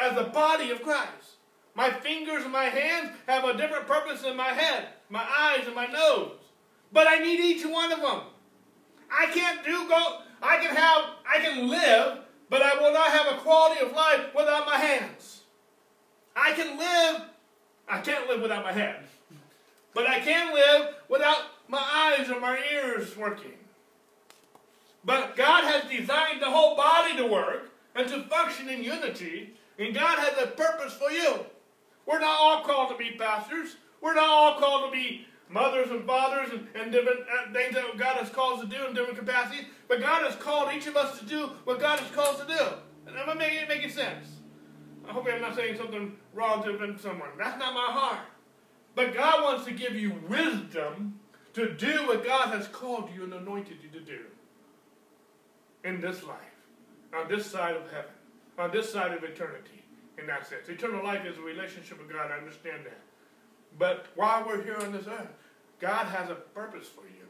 [0.00, 1.36] as the body of Christ.
[1.74, 5.74] My fingers and my hands have a different purpose than my head, my eyes and
[5.74, 6.32] my nose.
[6.92, 8.20] But I need each one of them.
[9.10, 12.18] I can't do go, I can have, I can live,
[12.54, 15.40] but I will not have a quality of life without my hands.
[16.36, 17.22] I can live,
[17.88, 19.00] I can't live without my head.
[19.92, 23.54] But I can live without my eyes or my ears working.
[25.04, 29.92] But God has designed the whole body to work and to function in unity, and
[29.92, 31.40] God has a purpose for you.
[32.06, 33.74] We're not all called to be pastors.
[34.00, 37.96] We're not all called to be mothers and fathers and, and different uh, things that
[37.96, 39.66] God has called us to do in different capacities.
[39.88, 42.46] But God has called each of us to do what God has called us to
[42.46, 42.64] do.
[43.06, 44.26] And am I making, making sense?
[45.08, 47.28] I hope I'm not saying something wrong to someone.
[47.38, 48.26] That's not my heart.
[48.94, 51.18] But God wants to give you wisdom
[51.54, 54.20] to do what God has called you and anointed you to do
[55.84, 56.38] in this life,
[57.14, 58.10] on this side of heaven,
[58.58, 59.84] on this side of eternity,
[60.18, 60.68] in that sense.
[60.68, 62.30] Eternal life is a relationship with God.
[62.30, 63.00] I understand that.
[63.78, 65.32] But while we're here on this earth,
[65.80, 67.26] God has a purpose for you.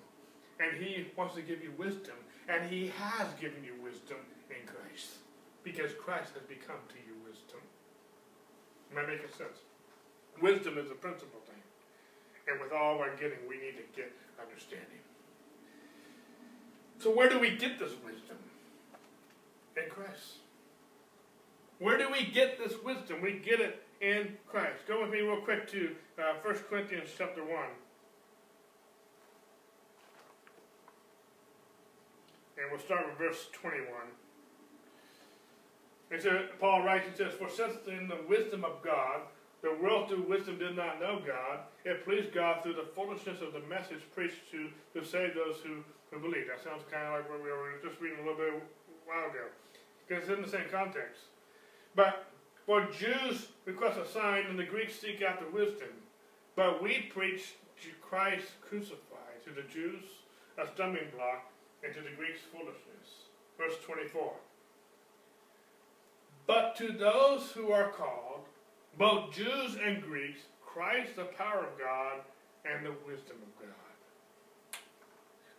[0.60, 2.14] And He wants to give you wisdom.
[2.48, 4.18] And He has given you wisdom
[4.50, 5.16] in Christ.
[5.62, 7.60] Because Christ has become to you wisdom.
[8.92, 9.58] Am I making sense?
[10.40, 11.62] Wisdom is a principal thing.
[12.46, 15.00] And with all we're getting, we need to get understanding.
[16.98, 18.36] So where do we get this wisdom?
[19.76, 20.38] In Christ.
[21.78, 23.20] Where do we get this wisdom?
[23.20, 24.86] We get it in Christ.
[24.86, 27.50] Go with me real quick to uh, 1 Corinthians chapter 1.
[32.56, 33.86] And we'll start with verse 21.
[36.10, 39.22] It says, Paul writes, and says, For since in the wisdom of God,
[39.62, 43.52] the world through wisdom did not know God, it pleased God through the foolishness of
[43.52, 46.46] the message preached to, to save those who, who believe.
[46.48, 49.30] That sounds kind of like what we were just reading a little bit a while
[49.30, 49.48] ago.
[50.06, 51.22] Because it's in the same context.
[51.96, 52.28] But
[52.66, 55.88] for Jews request a sign, and the Greeks seek after wisdom.
[56.56, 57.54] But we preach
[58.00, 60.04] Christ crucified to the Jews
[60.58, 61.50] a stumbling block,
[61.82, 63.28] and to the Greeks foolishness.
[63.58, 64.32] Verse 24.
[66.46, 68.42] But to those who are called,
[68.98, 72.20] both Jews and Greeks, Christ the power of God
[72.64, 74.80] and the wisdom of God.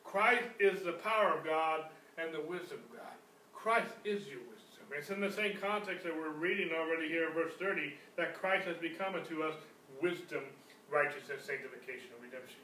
[0.04, 1.86] Christ is the power of God
[2.18, 3.16] and the wisdom of God.
[3.54, 4.55] Christ is your wisdom.
[4.92, 8.68] It's in the same context that we're reading already here in verse 30 that Christ
[8.68, 9.56] has become unto us
[10.02, 10.44] wisdom,
[10.90, 12.60] righteousness, sanctification, and redemption.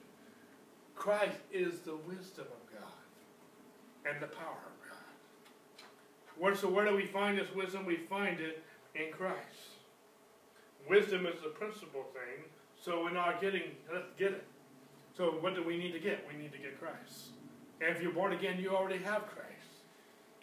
[0.95, 4.97] Christ is the wisdom of God and the power of God.
[6.37, 7.85] Where, so where do we find this wisdom?
[7.85, 8.63] We find it
[8.95, 9.77] in Christ.
[10.89, 12.45] Wisdom is the principal thing,
[12.79, 14.43] so we're not getting, let's get it.
[15.15, 16.25] So what do we need to get?
[16.31, 17.29] We need to get Christ.
[17.79, 19.50] And if you're born again, you already have Christ.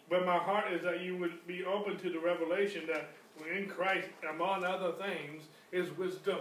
[0.08, 3.10] But my heart is that you would be open to the revelation that
[3.54, 6.38] in Christ, among other things, is wisdom.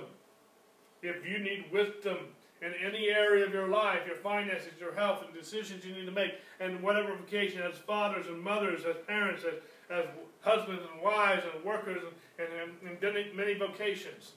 [1.02, 2.18] If you need wisdom
[2.62, 6.12] in any area of your life, your finances, your health, and decisions you need to
[6.12, 9.60] make, and whatever vocation, as fathers and mothers, as parents, as,
[9.92, 10.06] as
[10.42, 12.02] husbands and wives, and workers,
[12.40, 12.48] and,
[12.84, 14.32] and, and many vocations,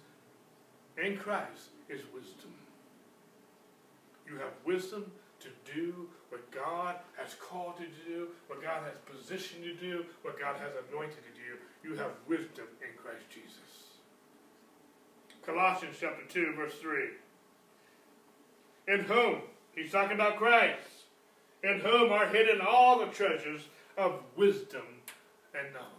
[1.03, 2.53] in Christ is wisdom.
[4.29, 8.97] You have wisdom to do what God has called you to do, what God has
[9.07, 11.91] positioned you to do, what God has anointed you to do.
[11.91, 13.81] You have wisdom in Christ Jesus.
[15.45, 17.09] Colossians chapter 2, verse 3.
[18.89, 19.43] In whom,
[19.75, 21.07] he's talking about Christ,
[21.63, 23.63] in whom are hidden all the treasures
[23.97, 24.83] of wisdom
[25.55, 25.91] and knowledge.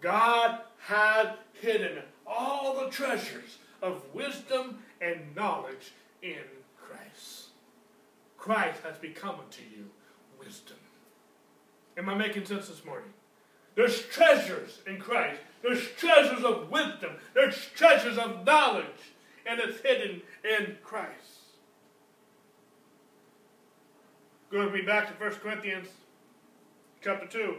[0.00, 1.28] God has
[1.60, 6.36] hidden all the treasures of wisdom and knowledge in
[6.76, 7.37] Christ.
[8.48, 9.90] Christ has become unto you
[10.38, 10.78] wisdom.
[11.98, 13.10] Am I making sense this morning?
[13.74, 15.38] There's treasures in Christ.
[15.62, 17.10] There's treasures of wisdom.
[17.34, 18.86] There's treasures of knowledge.
[19.44, 21.12] And it's hidden in Christ.
[24.50, 25.88] Going to be back to 1 Corinthians
[27.02, 27.54] chapter 2.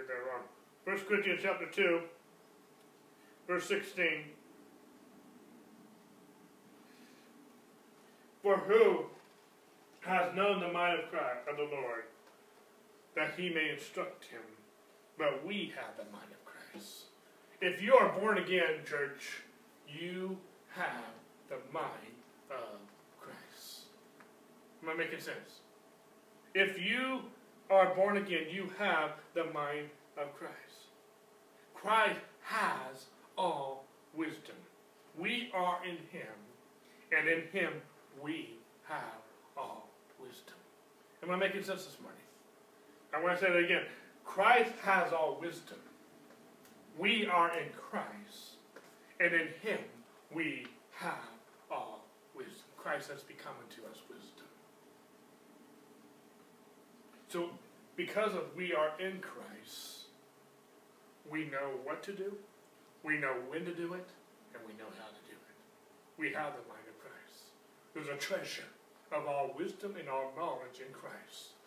[0.00, 0.44] did that wrong.
[0.84, 2.02] 1 Corinthians chapter 2,
[3.48, 4.26] verse 16.
[8.44, 9.06] For who
[10.02, 12.04] has known the mind of Christ, of the Lord,
[13.16, 14.40] that he may instruct him?
[15.18, 17.06] But we have the mind of Christ.
[17.60, 19.42] If you are born again, church,
[19.88, 20.38] you
[20.76, 21.10] have
[21.48, 22.14] the mind
[22.52, 22.78] of
[23.20, 23.86] Christ.
[24.84, 25.58] Am I making sense?
[26.54, 27.22] If you
[27.68, 30.69] are born again, you have the mind of Christ.
[31.80, 33.06] Christ has
[33.38, 34.56] all wisdom.
[35.18, 36.28] We are in him,
[37.16, 37.72] and in him
[38.22, 38.50] we
[38.84, 39.22] have
[39.56, 39.88] all
[40.20, 40.56] wisdom.
[41.22, 42.20] Am I making sense this morning?
[43.14, 43.82] I want to say that again.
[44.24, 45.78] Christ has all wisdom.
[46.98, 48.56] We are in Christ,
[49.18, 49.78] and in him
[50.32, 51.14] we have
[51.70, 52.04] all
[52.36, 52.54] wisdom.
[52.76, 54.46] Christ has become unto us wisdom.
[57.28, 57.50] So,
[57.96, 59.99] because of we are in Christ,
[61.28, 62.36] we know what to do,
[63.02, 64.08] we know when to do it,
[64.54, 65.56] and we know how to do it.
[66.16, 67.52] We have the mind of Christ.
[67.94, 68.68] There's a treasure
[69.12, 71.58] of all wisdom and all knowledge in Christ.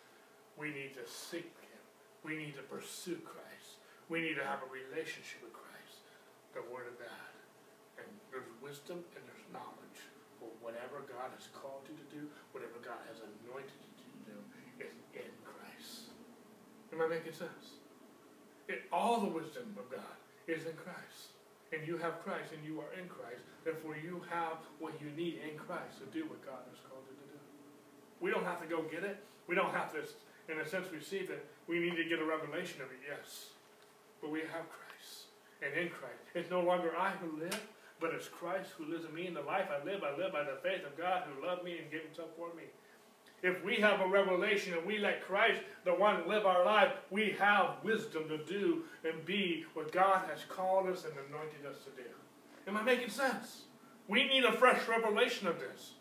[0.56, 1.82] We need to seek Him.
[2.24, 3.82] We need to pursue Christ.
[4.08, 6.04] We need to have a relationship with Christ,
[6.54, 7.32] the Word of God.
[7.98, 10.00] And there's wisdom and there's knowledge
[10.38, 14.36] for whatever God has called you to do, whatever God has anointed you to do,
[14.86, 16.14] is in Christ.
[16.92, 17.73] Am I making sense?
[18.68, 21.34] It, all the wisdom of God is in Christ.
[21.72, 23.42] And you have Christ and you are in Christ.
[23.64, 27.16] Therefore, you have what you need in Christ to do what God has called you
[27.16, 27.40] to do.
[28.20, 29.18] We don't have to go get it.
[29.48, 30.00] We don't have to,
[30.48, 31.44] in a sense, receive it.
[31.66, 33.50] We need to get a revelation of it, yes.
[34.20, 35.28] But we have Christ.
[35.60, 36.24] And in Christ.
[36.34, 37.60] It's no longer I who live,
[38.00, 39.26] but it's Christ who lives in me.
[39.26, 41.78] In the life I live, I live by the faith of God who loved me
[41.78, 42.64] and gave himself for me.
[43.44, 47.36] If we have a revelation and we let Christ, the one, live our life, we
[47.38, 51.90] have wisdom to do and be what God has called us and anointed us to
[51.90, 52.08] do.
[52.66, 53.64] Am I making sense?
[54.08, 55.92] We need a fresh revelation of this.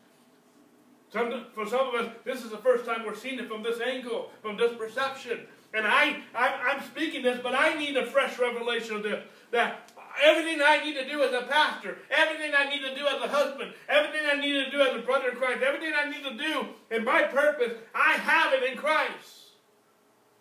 [1.12, 3.82] Some, for some of us, this is the first time we're seeing it from this
[3.82, 5.41] angle, from this perception.
[5.74, 9.22] And I, I, am speaking this, but I need a fresh revelation of this.
[9.52, 9.83] That
[10.22, 13.28] everything I need to do as a pastor, everything I need to do as a
[13.28, 16.38] husband, everything I need to do as a brother in Christ, everything I need to
[16.38, 19.43] do in my purpose, I have it in Christ.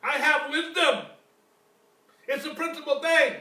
[0.02, 1.06] I have wisdom.
[2.26, 3.34] It's a principal thing.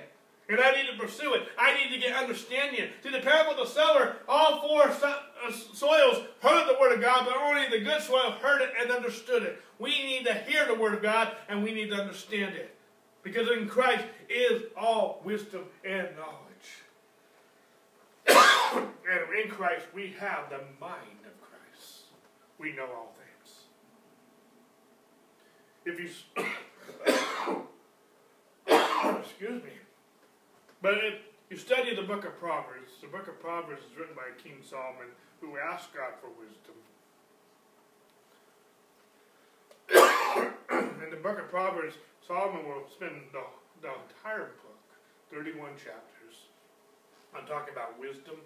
[0.50, 1.44] And I need to pursue it.
[1.58, 2.90] I need to get understanding.
[3.02, 7.02] See, the parable of the sower, all four so uh, soils heard the word of
[7.02, 9.62] God, but only the good soil heard it and understood it.
[9.80, 12.76] We need to hear the word of God, and we need to understand it.
[13.24, 16.82] Because in Christ is all wisdom and knowledge.
[19.10, 22.06] and in Christ we have the mind of Christ.
[22.58, 23.66] We know all things.
[25.86, 26.10] If you
[29.20, 29.72] excuse me,
[30.82, 31.16] but if
[31.50, 35.08] you study the book of Proverbs, the book of Proverbs is written by King Solomon
[35.42, 36.76] who asked God for wisdom.
[41.02, 43.42] In the book of Proverbs, Solomon will spend the,
[43.82, 44.86] the entire book,
[45.34, 46.46] 31 chapters,
[47.34, 48.38] on talking about wisdom,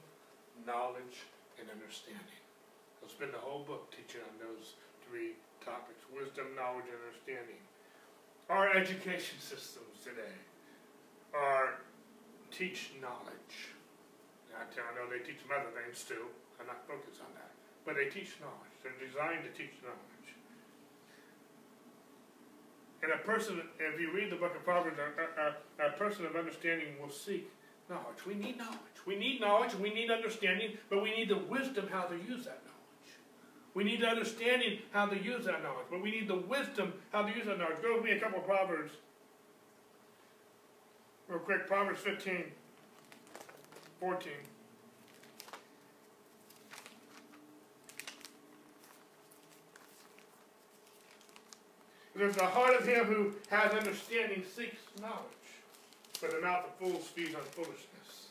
[0.64, 1.28] knowledge,
[1.60, 2.40] and understanding.
[3.00, 7.60] He'll spend the whole book teaching on those three topics wisdom, knowledge, and understanding.
[8.48, 10.40] Our education systems today
[11.36, 11.84] are
[12.56, 13.76] teach knowledge.
[14.56, 14.64] I
[14.96, 16.32] know they teach some other things too.
[16.56, 17.52] I'm not focused on that.
[17.84, 18.72] But they teach knowledge.
[18.80, 20.15] They're designed to teach knowledge.
[23.06, 26.36] And a person, if you read the book of Proverbs, a, a, a, person of
[26.36, 27.48] understanding will seek
[27.88, 28.26] knowledge.
[28.26, 28.80] We need knowledge.
[29.06, 32.64] We need knowledge, we need understanding, but we need the wisdom how to use that
[32.66, 33.14] knowledge.
[33.76, 37.22] We need the understanding how to use that knowledge, but we need the wisdom how
[37.22, 37.80] to use that knowledge.
[37.84, 38.94] Go with me a couple of Proverbs.
[41.28, 42.46] Real quick, Proverbs 15,
[44.00, 44.32] 14.
[52.16, 55.20] Because the heart of him who has understanding seeks knowledge,
[56.22, 58.28] but the mouth of fools feeds on foolishness.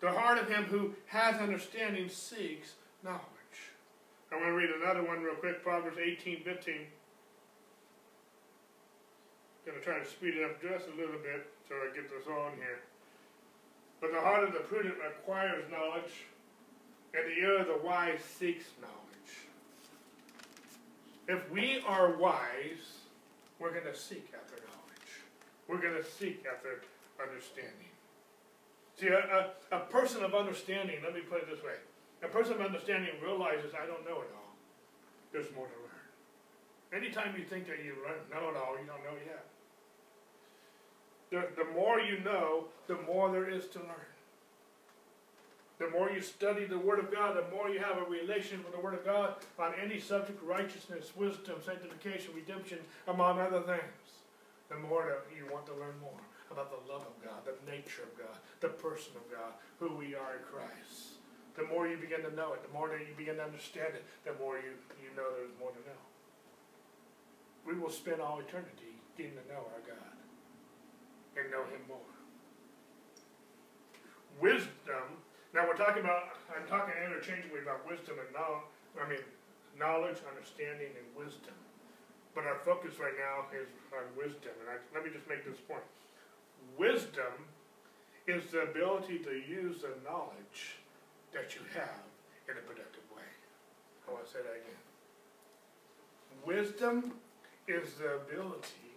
[0.00, 3.22] The heart of him who has understanding seeks knowledge.
[4.30, 6.74] I want to read another one real quick, Proverbs 18, 15.
[6.74, 6.86] I'm
[9.66, 12.26] going to try to speed it up just a little bit so I get this
[12.28, 12.80] on here.
[14.00, 16.26] But the heart of the prudent acquires knowledge,
[17.14, 18.99] and the ear of the wise seeks knowledge.
[21.30, 23.06] If we are wise,
[23.60, 25.12] we're going to seek after knowledge.
[25.68, 26.82] We're going to seek after
[27.22, 27.86] understanding.
[28.98, 31.78] See, a, a, a, person of understanding, let me put it this way
[32.24, 34.56] a person of understanding realizes I don't know it all.
[35.32, 37.00] There's more to learn.
[37.00, 37.94] Anytime you think that you
[38.34, 39.46] know it all, you don't know yet.
[41.30, 44.10] The, the more you know, the more there is to learn.
[45.80, 48.76] The more you study the Word of God, the more you have a relation with
[48.76, 52.78] the Word of God on any subject, righteousness, wisdom, sanctification, redemption,
[53.08, 54.20] among other things,
[54.68, 56.20] the more you want to learn more
[56.52, 60.14] about the love of God, the nature of God, the person of God, who we
[60.14, 61.16] are in Christ.
[61.56, 64.04] The more you begin to know it, the more that you begin to understand it,
[64.24, 66.02] the more you, you know there's more to know.
[67.64, 70.16] We will spend all eternity getting to know our God
[71.40, 72.12] and know Him more.
[74.40, 79.24] Wisdom now we're talking about, I'm talking interchangeably about wisdom and knowledge, I mean,
[79.78, 81.54] knowledge, understanding, and wisdom.
[82.34, 84.54] But our focus right now is on wisdom.
[84.62, 85.82] And I, let me just make this point.
[86.78, 87.34] Wisdom
[88.26, 90.78] is the ability to use the knowledge
[91.34, 92.06] that you have
[92.46, 93.26] in a productive way.
[94.06, 94.80] Oh, I want to say that again.
[96.46, 97.12] Wisdom
[97.66, 98.94] is the ability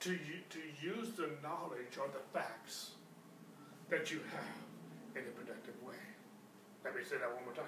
[0.00, 0.18] to,
[0.50, 2.90] to use the knowledge or the facts
[3.88, 4.65] that you have
[5.16, 5.94] in a productive way.
[6.84, 7.64] Let me say that one more time.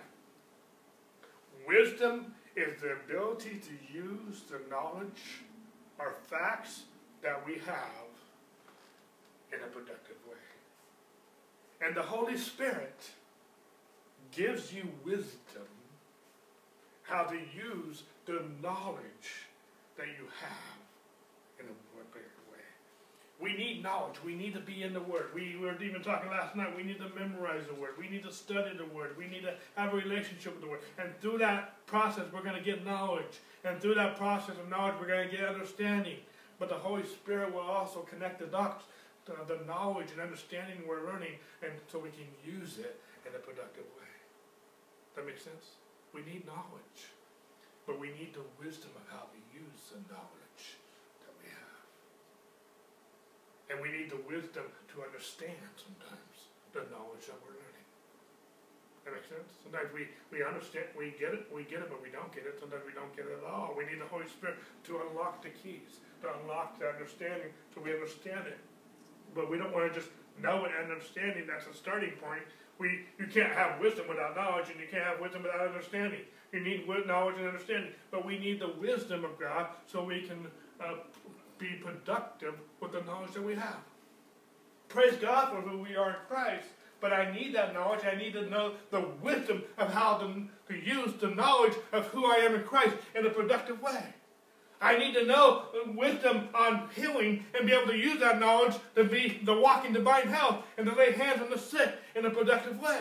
[1.66, 5.42] Wisdom is the ability to use the knowledge
[5.98, 6.82] or facts
[7.22, 8.08] that we have
[9.52, 10.36] in a productive way.
[11.80, 13.10] And the Holy Spirit
[14.30, 15.66] gives you wisdom
[17.02, 19.48] how to use the knowledge
[19.96, 20.78] that you have
[21.58, 21.76] in a
[23.40, 24.16] we need knowledge.
[24.24, 25.26] We need to be in the Word.
[25.32, 26.76] We were even talking last night.
[26.76, 27.92] We need to memorize the Word.
[27.98, 29.16] We need to study the Word.
[29.16, 30.80] We need to have a relationship with the Word.
[30.98, 33.38] And through that process, we're going to get knowledge.
[33.64, 36.16] And through that process of knowledge, we're going to get understanding.
[36.58, 38.84] But the Holy Spirit will also connect the dots,
[39.24, 43.84] the knowledge and understanding we're learning, and so we can use it in a productive
[43.84, 44.10] way.
[45.14, 45.76] That makes sense?
[46.12, 47.14] We need knowledge.
[47.86, 50.37] But we need the wisdom of how to use the knowledge.
[53.68, 54.64] And we need the wisdom
[54.94, 56.36] to understand sometimes
[56.72, 57.86] the knowledge that we're learning.
[59.04, 59.48] That makes sense?
[59.64, 62.56] Sometimes we, we understand, we get it, we get it, but we don't get it.
[62.60, 63.72] Sometimes we don't get it at all.
[63.76, 64.56] We need the Holy Spirit
[64.88, 68.60] to unlock the keys, to unlock the understanding so we understand it.
[69.36, 71.44] But we don't want to just know it and understanding.
[71.48, 72.44] That's a starting point.
[72.78, 76.20] We, you can't have wisdom without knowledge, and you can't have wisdom without understanding.
[76.52, 80.46] You need knowledge and understanding, but we need the wisdom of God so we can
[80.80, 80.94] uh,
[81.58, 83.78] be productive with the knowledge that we have.
[84.88, 86.66] Praise God for who we are in Christ,
[87.00, 88.04] but I need that knowledge.
[88.10, 92.24] I need to know the wisdom of how to, to use the knowledge of who
[92.26, 94.02] I am in Christ in a productive way.
[94.80, 99.04] I need to know wisdom on healing and be able to use that knowledge to
[99.04, 102.80] be the walking divine health and to lay hands on the sick in a productive
[102.80, 103.00] way.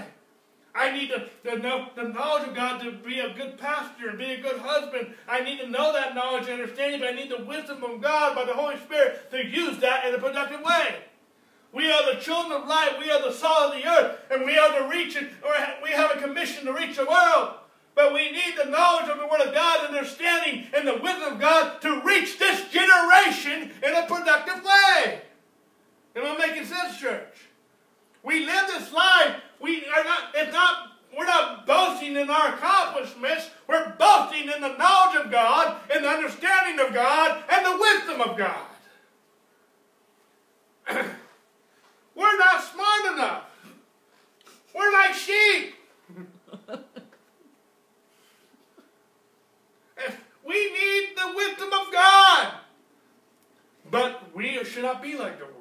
[0.77, 4.17] I need to, to know the knowledge of God to be a good pastor and
[4.17, 5.15] be a good husband.
[5.27, 8.35] I need to know that knowledge and understanding, but I need the wisdom of God
[8.35, 10.97] by the Holy Spirit to use that in a productive way.
[11.73, 12.97] We are the children of light.
[12.99, 14.19] We are the salt of the earth.
[14.31, 15.53] And we are to reach or
[15.83, 17.55] we have a commission to reach the world.
[17.95, 21.39] But we need the knowledge of the Word of God, understanding, and the wisdom of
[21.39, 25.21] God to reach this generation in a productive way.
[26.15, 27.47] Am I making sense, church?
[28.23, 29.41] We live this life.
[29.59, 33.49] We are not, it's not, we're not boasting in our accomplishments.
[33.67, 38.21] We're boasting in the knowledge of God, and the understanding of God, and the wisdom
[38.21, 38.65] of God.
[42.15, 43.43] we're not smart enough.
[44.75, 45.73] We're like sheep.
[50.47, 52.53] we need the wisdom of God.
[53.89, 55.56] But we should not be like the world.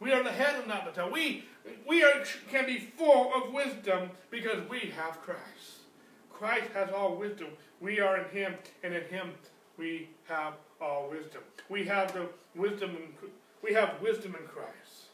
[0.00, 1.10] We are the head and not the tail.
[1.10, 1.44] We,
[1.86, 5.82] we are, can be full of wisdom because we have Christ.
[6.30, 7.48] Christ has all wisdom.
[7.80, 9.32] We are in Him, and in Him
[9.76, 11.42] we have all wisdom.
[11.68, 12.90] We have the wisdom.
[12.90, 13.30] In,
[13.62, 15.08] we have wisdom in Christ.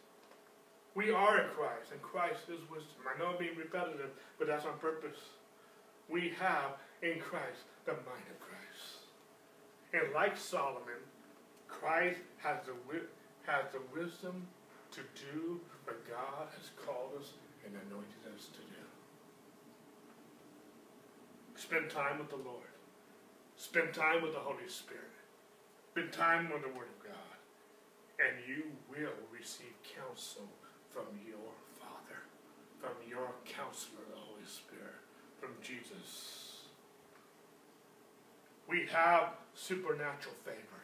[0.94, 2.94] We are in Christ, and Christ is wisdom.
[3.08, 5.18] I know I'm being repetitive, but that's on purpose.
[6.08, 9.04] We have in Christ the mind of Christ.
[9.92, 11.02] And like Solomon,
[11.68, 13.00] Christ has the,
[13.46, 14.46] has the wisdom
[14.94, 17.34] to do what God has called us
[17.66, 18.82] and anointed us to do.
[21.56, 22.70] Spend time with the Lord.
[23.56, 25.10] Spend time with the Holy Spirit.
[25.90, 27.38] Spend time with the Word of God.
[28.22, 30.46] And you will receive counsel
[30.90, 32.22] from your Father,
[32.78, 35.02] from your counselor, the Holy Spirit,
[35.40, 36.68] from Jesus.
[38.68, 40.82] We have supernatural favor.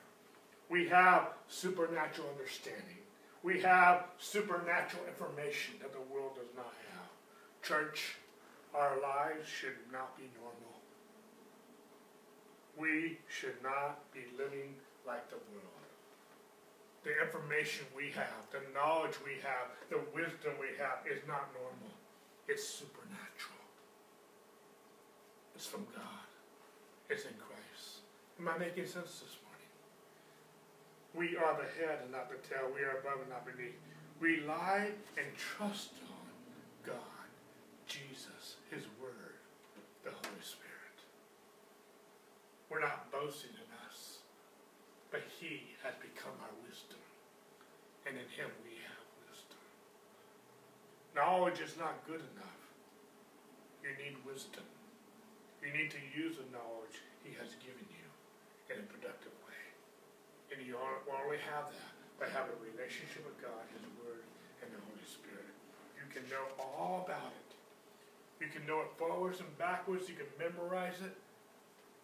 [0.69, 3.00] We have supernatural understanding.
[3.43, 7.09] We have supernatural information that the world does not have.
[7.63, 8.17] Church,
[8.75, 10.77] our lives should not be normal.
[12.77, 14.75] We should not be living
[15.07, 15.67] like the world.
[17.03, 21.97] The information we have, the knowledge we have, the wisdom we have is not normal.
[22.47, 23.65] It's supernatural.
[25.55, 26.29] It's from God.
[27.09, 28.05] It's in Christ.
[28.39, 29.50] Am I making sense this morning?
[31.15, 32.71] We are the head and not the tail.
[32.75, 33.75] We are above and not beneath.
[34.21, 36.27] Rely and trust on
[36.87, 37.27] God,
[37.87, 39.41] Jesus, His Word,
[40.05, 40.97] the Holy Spirit.
[42.71, 44.23] We're not boasting in us,
[45.11, 47.03] but He has become our wisdom.
[48.07, 49.61] And in Him we have wisdom.
[51.17, 52.61] Knowledge is not good enough.
[53.83, 54.63] You need wisdom.
[55.65, 58.07] You need to use the knowledge He has given you
[58.71, 59.40] in a productive way.
[60.51, 64.27] And you will only have that by having a relationship with God, His Word,
[64.61, 65.49] and the Holy Spirit.
[65.97, 67.51] You can know all about it.
[68.43, 70.09] You can know it forwards and backwards.
[70.11, 71.15] You can memorize it.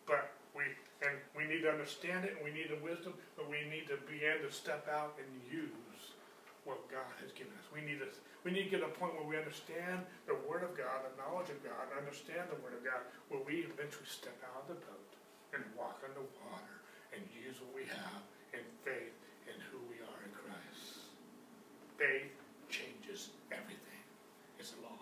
[0.07, 0.65] But we
[1.05, 4.01] and we need to understand it and we need the wisdom, but we need to
[4.09, 6.17] begin to step out and use
[6.65, 7.69] what God has given us.
[7.69, 8.09] We need to
[8.47, 11.13] we need to get to a point where we understand the Word of God, the
[11.19, 14.79] knowledge of God, understand the Word of God, where we eventually step out of the
[14.87, 15.11] boat
[15.53, 16.77] and walk on the water
[17.11, 18.23] and use what we have
[18.55, 19.15] in faith
[19.51, 21.11] in who we are in Christ.
[21.97, 22.33] Faith
[22.69, 24.03] changes everything.
[24.59, 25.01] It's a law.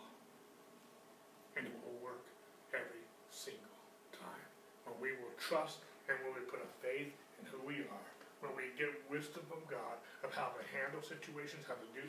[1.57, 2.26] And it will work
[2.74, 3.78] every single
[4.14, 4.47] time.
[4.86, 8.14] When we will trust and when we put a faith in who we are
[8.45, 12.05] when we get wisdom from God of how to handle situations, how to do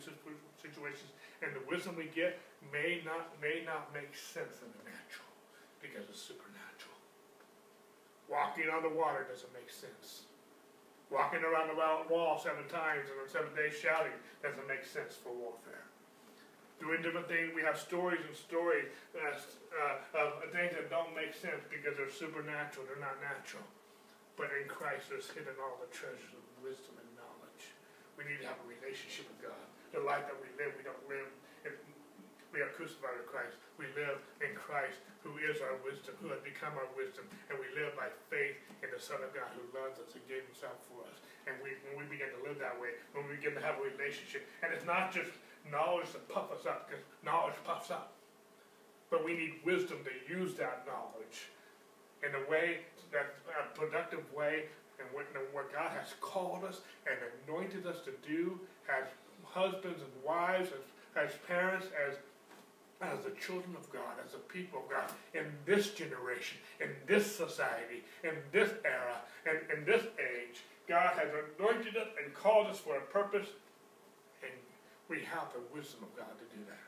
[0.60, 2.36] situations, and the wisdom we get
[2.76, 5.32] may not may not make sense in the natural
[5.80, 7.00] because it's supernatural.
[8.28, 10.28] Walking on the water doesn't make sense.
[11.14, 15.30] Walking around the wall seven times and on seven days shouting doesn't make sense for
[15.32, 15.86] warfare.
[16.82, 21.64] Doing different things, we have stories and stories uh, of things that don't make sense
[21.72, 23.64] because they're supernatural, they're not natural.
[24.36, 27.64] But in Christ there's hidden all the treasures of wisdom and knowledge.
[28.20, 29.66] We need to have a relationship with God.
[29.95, 31.30] The life that we live, we don't live
[32.56, 33.60] we are crucified with Christ.
[33.76, 37.68] We live in Christ, who is our wisdom, who has become our wisdom, and we
[37.76, 41.03] live by faith in the Son of God who loves us and gave himself for
[41.03, 41.20] us.
[41.51, 43.84] And we, when we begin to live that way, when we begin to have a
[43.84, 45.36] relationship, and it's not just
[45.68, 48.16] knowledge to puff us up, because knowledge puffs up.
[49.12, 51.51] But we need wisdom to use that knowledge
[52.24, 57.20] in a way that a productive way and what, what God has called us and
[57.43, 58.56] anointed us to do
[58.88, 59.12] as
[59.43, 60.88] husbands and wives, as,
[61.20, 62.16] as parents, as
[63.02, 67.26] as the children of God, as the people of God, in this generation, in this
[67.36, 71.28] society, in this era, and in this age, God has
[71.60, 73.48] anointed us and called us for a purpose,
[74.41, 74.52] and
[75.10, 76.80] we have the wisdom of God to do that.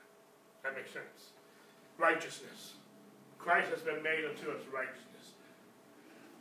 [0.64, 1.32] That makes sense.
[1.98, 2.74] righteousness.
[3.40, 5.34] Christ has been made unto us righteousness.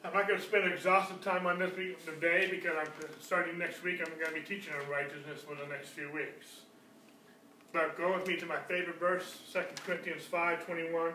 [0.04, 1.72] I'm not going to spend exhaustive time on this
[2.04, 2.90] today because I'm
[3.20, 4.00] starting next week.
[4.00, 6.65] I'm going to be teaching on righteousness for the next few weeks.
[7.72, 11.12] But go with me to my favorite verse, 2 Corinthians 5 21.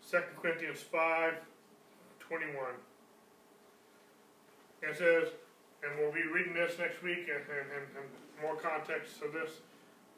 [0.00, 1.34] Second Corinthians 5
[2.20, 2.64] 21.
[4.82, 5.28] It says,
[5.82, 9.50] and we'll be reading this next week and, and, and, and more context of this.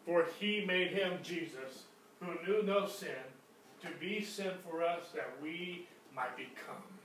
[0.05, 1.85] For he made him, Jesus,
[2.21, 3.09] who knew no sin,
[3.81, 6.96] to be sin for us that we might become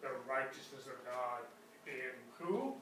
[0.00, 1.44] the righteousness of God
[1.86, 2.74] in who?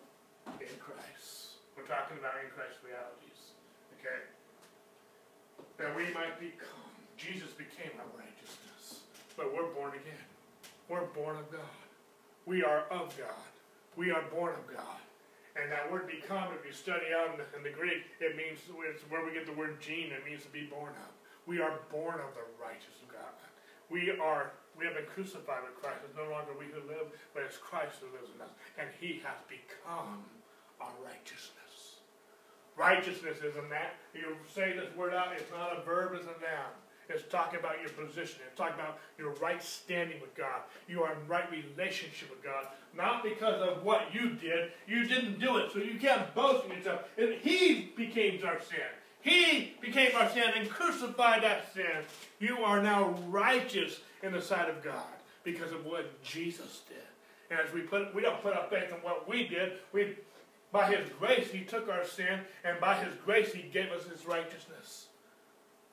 [0.62, 1.58] In Christ.
[1.76, 3.54] We're talking about in Christ realities.
[3.98, 4.22] Okay?
[5.78, 6.90] That we might become.
[7.16, 9.06] Jesus became our righteousness.
[9.36, 10.26] But we're born again.
[10.88, 11.78] We're born of God.
[12.46, 13.46] We are of God.
[13.96, 14.98] We are born of God.
[15.60, 18.62] And that word become, if you study out in the, in the Greek, it means,
[18.86, 21.10] it's where we get the word gene, it means to be born of.
[21.46, 23.34] We are born of the righteousness of God.
[23.90, 26.06] We are, we have been crucified with Christ.
[26.06, 28.54] It's no longer we who live, but it's Christ who lives in us.
[28.78, 30.22] And he has become
[30.80, 31.98] our righteousness.
[32.78, 33.98] Righteousness isn't that.
[34.14, 36.72] You say this word out, it's not a verb, it's a noun.
[37.08, 38.40] It's talking about your position.
[38.46, 40.60] It's talking about your right standing with God.
[40.86, 42.66] You are in right relationship with God.
[42.94, 44.72] Not because of what you did.
[44.86, 47.04] You didn't do it, so you can't boast in yourself.
[47.16, 48.78] And he became our sin.
[49.22, 52.04] He became our sin and crucified that sin.
[52.40, 55.04] You are now righteous in the sight of God
[55.44, 56.98] because of what Jesus did.
[57.50, 59.72] And as we put, we don't put our faith in what we did.
[59.92, 60.16] We,
[60.72, 64.26] by His grace, He took our sin, and by His grace, He gave us His
[64.26, 65.06] righteousness.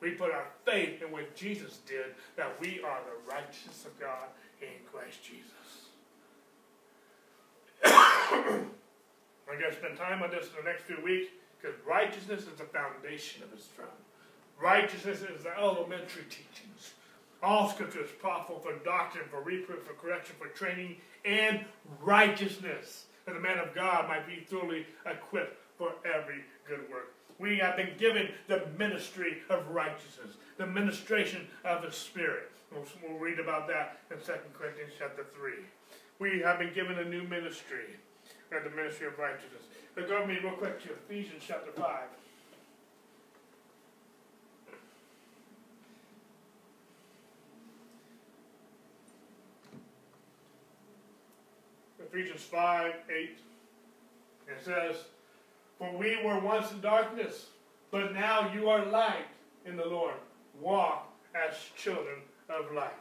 [0.00, 4.28] We put our faith in what Jesus did, that we are the righteousness of God
[4.60, 5.52] in Christ Jesus.
[7.84, 12.58] I'm going to spend time on this in the next few weeks because righteousness is
[12.58, 13.88] the foundation of his throne.
[14.60, 16.92] Righteousness is the elementary teachings.
[17.46, 21.64] All scripture is profitable for doctrine, for reproof, for correction, for training, and
[22.02, 27.14] righteousness, that the man of God might be thoroughly equipped for every good work.
[27.38, 32.50] We have been given the ministry of righteousness, the ministration of the Spirit.
[32.72, 35.52] We'll, read about that in 2 Corinthians chapter 3.
[36.18, 37.94] We have been given a new ministry,
[38.50, 39.62] and the ministry of righteousness.
[39.94, 41.86] But go with me real quick to Ephesians chapter 5.
[52.16, 53.38] Ephesians 5, 8.
[54.48, 54.96] It says,
[55.78, 57.48] for we were once in darkness,
[57.90, 59.26] but now you are light
[59.66, 60.14] in the Lord.
[60.58, 62.16] Walk as children
[62.48, 62.92] of light.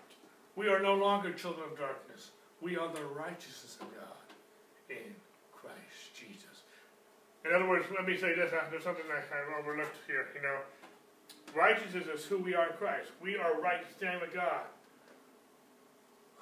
[0.57, 2.32] We are no longer children of darkness.
[2.59, 5.16] We are the righteousness of God in
[5.53, 6.63] Christ Jesus.
[7.45, 8.51] In other words, let me say this.
[8.51, 10.28] Uh, there's something I, I overlooked here.
[10.36, 10.57] You know,
[11.55, 13.11] righteousness is who we are in Christ.
[13.22, 14.66] We are right standing with God.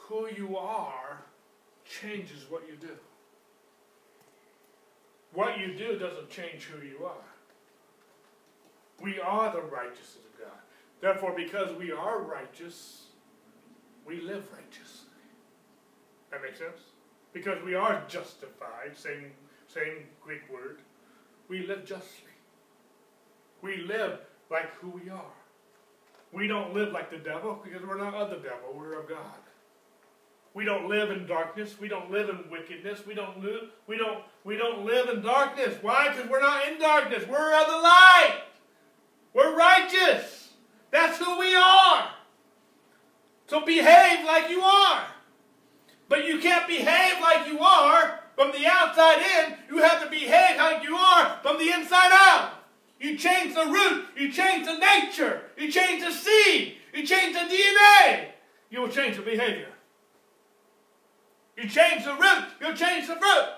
[0.07, 1.21] Who you are
[2.01, 2.95] changes what you do.
[5.33, 7.25] What you do doesn't change who you are.
[9.01, 10.59] We are the righteousness of God.
[11.01, 13.07] Therefore, because we are righteous,
[14.05, 15.09] we live righteously.
[16.31, 16.81] That makes sense?
[17.33, 19.31] Because we are justified, same,
[19.67, 20.79] same Greek word,
[21.49, 22.31] we live justly.
[23.61, 24.19] We live
[24.49, 25.33] like who we are.
[26.31, 29.42] We don't live like the devil because we're not of the devil, we're of God.
[30.53, 31.75] We don't live in darkness.
[31.79, 33.05] We don't live in wickedness.
[33.07, 35.75] We don't live, we don't, we don't live in darkness.
[35.81, 36.09] Why?
[36.09, 37.23] Because we're not in darkness.
[37.27, 38.41] We're of the light.
[39.33, 40.51] We're righteous.
[40.91, 42.09] That's who we are.
[43.47, 45.05] So behave like you are.
[46.07, 49.57] But you can't behave like you are from the outside in.
[49.69, 52.51] You have to behave like you are from the inside out.
[52.99, 54.05] You change the root.
[54.15, 55.41] You change the nature.
[55.57, 56.75] You change the seed.
[56.93, 58.27] You change the DNA.
[58.69, 59.72] You will change the behavior.
[61.57, 63.49] You change the root, you'll change the fruit.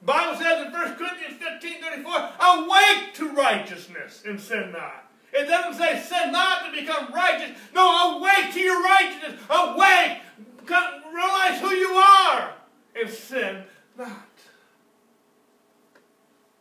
[0.00, 5.10] The Bible says in 1 Corinthians 15 34, awake to righteousness and sin not.
[5.32, 7.56] It doesn't say sin not to become righteous.
[7.74, 9.40] No, awake to your righteousness.
[9.48, 10.18] Awake.
[10.66, 12.52] Come, realize who you are
[13.00, 13.64] and sin
[13.96, 14.28] not.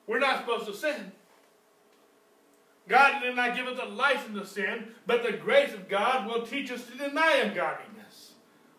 [0.07, 1.11] We're not supposed to sin.
[2.87, 6.45] God did not give us a license to sin, but the grace of God will
[6.45, 7.90] teach us to deny ungodliness.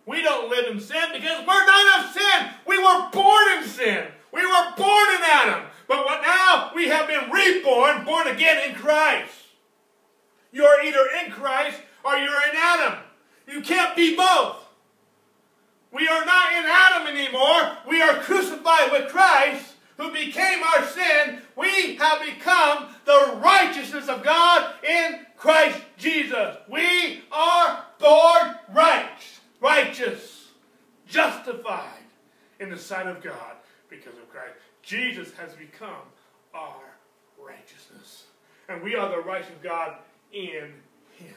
[0.07, 2.49] We don't live in sin because we're not of sin.
[2.67, 4.07] We were born in sin.
[4.33, 5.65] We were born in Adam.
[5.87, 9.33] But what now we have been reborn, born again in Christ.
[10.51, 12.99] You're either in Christ or you're in Adam.
[13.47, 14.57] You can't be both.
[15.93, 17.77] We are not in Adam anymore.
[17.87, 19.73] We are crucified with Christ.
[19.97, 26.57] who became our sin, we have become the righteousness of God in Christ Jesus.
[26.69, 29.19] We are born right,
[29.63, 30.49] righteous,
[31.07, 31.87] justified
[32.61, 33.57] in the sight of God
[33.89, 34.55] because of Christ.
[34.83, 36.03] Jesus has become
[36.53, 36.83] our
[37.39, 38.25] righteousness.
[38.69, 39.97] And we are the righteous of God
[40.33, 40.73] in
[41.17, 41.35] Him.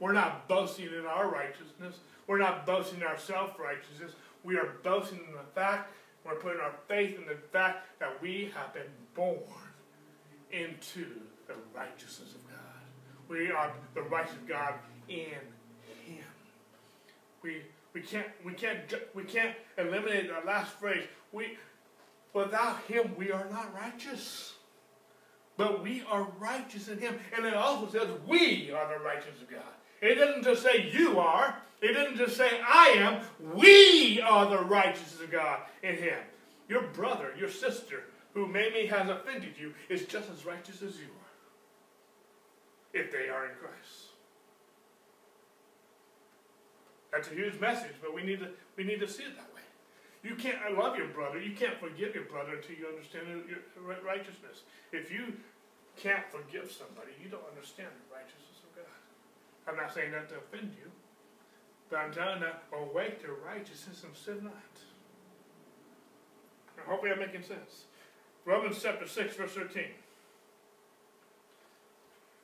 [0.00, 1.96] We're not boasting in our righteousness.
[2.26, 4.12] We're not boasting in our self righteousness.
[4.42, 5.92] We are boasting in the fact,
[6.24, 8.82] we're putting our faith in the fact that we have been
[9.14, 9.38] born
[10.50, 11.06] into
[11.46, 12.58] the righteousness of God.
[13.28, 14.74] We are the righteous of God
[15.08, 15.53] in.
[17.44, 18.78] We we can't we can't
[19.14, 21.04] we can't eliminate our last phrase.
[21.30, 21.58] We
[22.32, 24.54] without Him we are not righteous.
[25.56, 27.16] But we are righteous in Him.
[27.36, 29.60] And it also says we are the righteous of God.
[30.00, 31.56] It doesn't just say you are.
[31.80, 33.20] It doesn't just say I am.
[33.54, 36.18] We are the righteousness of God in Him.
[36.68, 41.04] Your brother, your sister, who maybe has offended you, is just as righteous as you
[41.04, 41.34] are.
[42.94, 44.03] If they are in Christ.
[47.14, 49.62] That's a huge message, but we need to we need to see it that way.
[50.26, 51.38] You can't I love your brother.
[51.38, 53.62] You can't forgive your brother until you understand your
[54.02, 54.66] righteousness.
[54.90, 55.38] If you
[55.94, 58.98] can't forgive somebody, you don't understand the righteousness of God.
[59.70, 60.90] I'm not saying that to offend you,
[61.86, 64.74] but I'm telling you, awake to righteousness and sin not.
[66.74, 67.86] I hope I'm making sense.
[68.44, 69.70] Romans chapter 6, verse 13.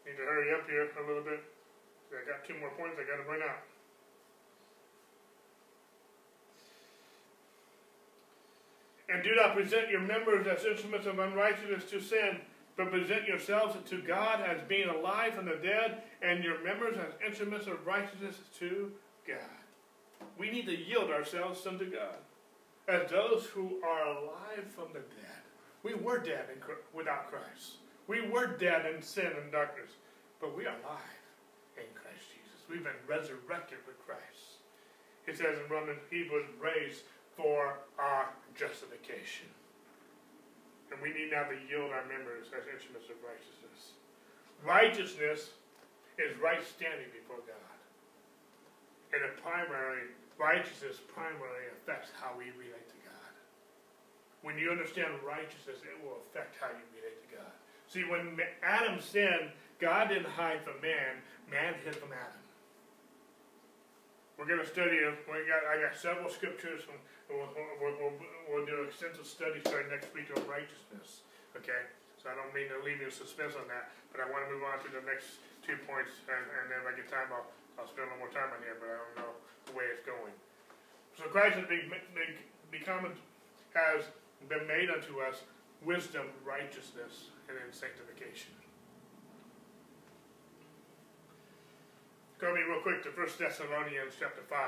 [0.07, 1.43] Need to hurry up here a little bit.
[2.15, 3.67] I got two more points I got to bring out.
[9.13, 12.39] And do not present your members as instruments of unrighteousness to sin,
[12.77, 17.13] but present yourselves to God as being alive from the dead, and your members as
[17.27, 18.93] instruments of righteousness to
[19.27, 20.27] God.
[20.39, 22.19] We need to yield ourselves unto God
[22.89, 25.43] as those who are alive from the dead.
[25.83, 27.79] We were dead in, without Christ.
[28.07, 29.91] We were dead in sin and darkness,
[30.41, 31.23] but we are alive
[31.77, 32.61] in Christ Jesus.
[32.69, 34.61] We've been resurrected with Christ.
[35.27, 37.03] It says in Romans, he was raised
[37.41, 39.49] for our justification.
[40.93, 43.97] And we need now to yield our members as instruments of righteousness.
[44.61, 45.57] Righteousness
[46.21, 47.79] is right standing before God.
[49.17, 53.33] And the primary, righteousness primarily affects how we relate to God.
[54.45, 57.53] When you understand righteousness, it will affect how you relate to God.
[57.89, 62.45] See, when Adam sinned, God didn't hide from man, man hid from Adam.
[64.37, 64.97] We're going to study,
[65.29, 66.97] we got, I got several scriptures from
[67.31, 71.23] We'll, do extensive study starting next week on righteousness.
[71.55, 71.87] Okay?
[72.19, 74.49] So I don't mean to leave you in suspense on that, but I want to
[74.53, 77.49] move on to the next two points, and, and then if I get time, I'll,
[77.81, 79.33] I'll spend a little more time on here, but I don't know
[79.71, 80.35] the way it's going.
[81.17, 81.69] So Christ has
[82.69, 83.09] become,
[83.73, 84.03] has
[84.51, 85.47] been made unto us
[85.81, 88.53] wisdom, righteousness, and then sanctification.
[92.41, 94.59] Go me real quick to 1 Thessalonians chapter 5.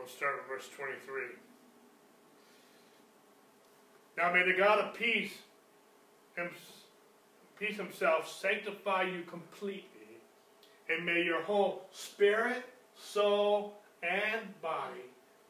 [0.00, 1.22] We'll start with verse 23.
[4.16, 5.34] Now may the God of peace,
[7.58, 9.84] peace himself sanctify you completely,
[10.88, 12.64] and may your whole spirit,
[12.98, 15.02] soul, and body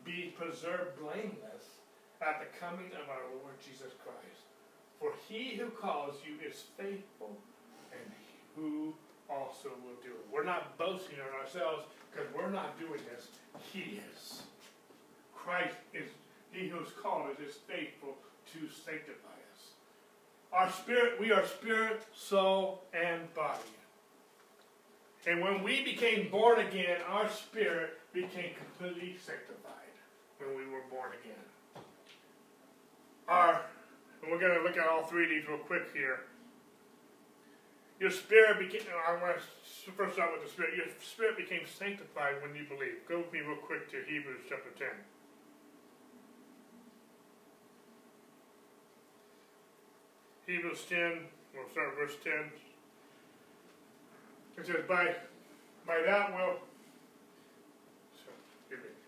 [0.04, 1.78] be preserved blameless
[2.20, 4.42] at the coming of our Lord Jesus Christ.
[4.98, 7.38] For he who calls you is faithful,
[7.92, 8.12] and
[8.56, 8.94] who
[9.30, 10.26] also will do it.
[10.32, 13.28] We're not boasting on ourselves because we're not doing this.
[13.72, 14.42] He is.
[15.34, 16.08] Christ is,
[16.52, 18.16] he who's called us is faithful
[18.52, 19.70] to sanctify us.
[20.52, 23.60] Our spirit, we are spirit, soul, and body.
[25.26, 29.74] And when we became born again, our spirit became completely sanctified
[30.38, 31.84] when we were born again.
[33.28, 33.62] Our,
[34.22, 36.20] and we're going to look at all three of these real quick here.
[38.00, 40.72] Your spirit became, I want to first start with the spirit.
[40.74, 43.04] Your spirit became sanctified when you believe.
[43.06, 44.88] Go with me real quick to Hebrews chapter 10.
[50.46, 52.32] Hebrews 10, we'll start verse 10.
[54.56, 55.14] It says, By,
[55.86, 56.56] by that will,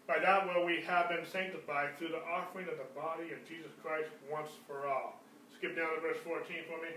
[0.07, 3.73] by that will we have been sanctified through the offering of the body of Jesus
[3.83, 5.19] Christ once for all.
[5.57, 6.93] Skip down to verse 14 for me.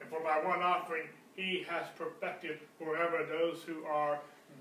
[0.00, 4.20] And for by one offering he has perfected forever those who are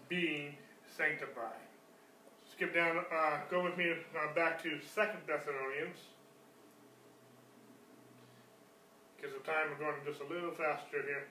[0.09, 0.55] being
[0.97, 1.61] sanctified.
[2.51, 5.97] Skip down, uh, go with me uh, back to Second Thessalonians.
[9.17, 11.28] Because of time, we're going just a little faster here.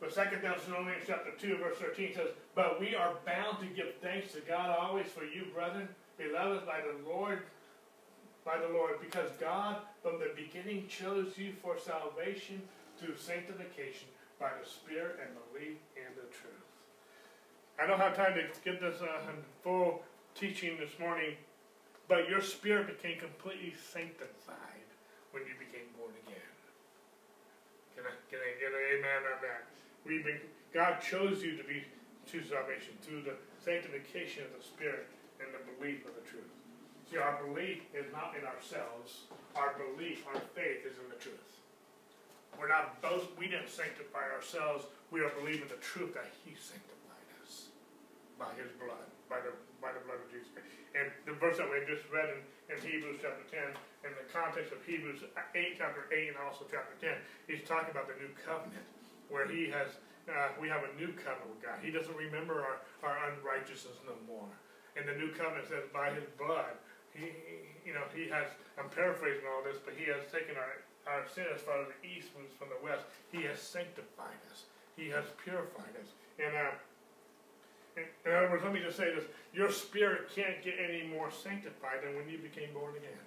[0.00, 4.32] But Second Thessalonians chapter 2, verse 13 says, But we are bound to give thanks
[4.32, 7.42] to God always for you, brethren, beloved by the Lord,
[8.46, 12.62] by the Lord, because God from the beginning chose you for salvation
[12.96, 14.06] through sanctification
[14.38, 16.62] by the Spirit and belief in the truth.
[17.76, 19.18] I don't have time to get this uh,
[19.62, 20.00] full
[20.38, 21.34] teaching this morning,
[22.08, 24.86] but your spirit became completely sanctified
[25.32, 26.54] when you became born again.
[27.98, 29.68] Can I, can I get an amen on that?
[30.06, 30.40] We've been,
[30.72, 31.84] God chose you to be
[32.32, 35.08] to salvation through the sanctification of the Spirit
[35.40, 36.55] and the belief of the truth.
[37.10, 39.30] See, our belief is not in ourselves.
[39.54, 41.62] Our belief, our faith is in the truth.
[42.58, 44.90] We're not both, we didn't sanctify ourselves.
[45.14, 47.70] We are believing the truth that He sanctified us
[48.40, 50.50] by His blood, by the, by the blood of Jesus.
[50.96, 52.40] And the verse that we just read in,
[52.72, 53.76] in Hebrews chapter 10,
[54.08, 55.22] in the context of Hebrews
[55.54, 57.12] 8, chapter 8, and also chapter 10,
[57.46, 58.88] he's talking about the new covenant,
[59.28, 61.78] where he has, uh, we have a new covenant with God.
[61.84, 64.48] He doesn't remember our, our unrighteousness no more.
[64.96, 66.72] And the new covenant says, by his blood,
[67.16, 67.28] he,
[67.84, 68.46] you know, he has,
[68.78, 72.00] I'm paraphrasing all this, but he has taken our, our sin as far as the
[72.04, 73.04] east was from the west.
[73.32, 74.68] He has sanctified us.
[74.96, 76.12] He has purified us.
[76.38, 76.76] And, uh,
[77.96, 79.24] in other words, let me just say this.
[79.54, 83.24] Your spirit can't get any more sanctified than when you became born again.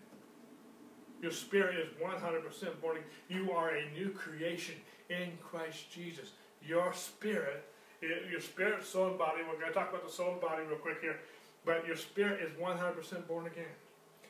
[1.22, 3.10] Your spirit is 100% born again.
[3.28, 4.76] You are a new creation
[5.10, 6.32] in Christ Jesus.
[6.62, 7.66] Your spirit,
[8.02, 10.78] your spirit, soul, and body, we're going to talk about the soul and body real
[10.78, 11.20] quick here,
[11.66, 13.66] but your spirit is 100% born again.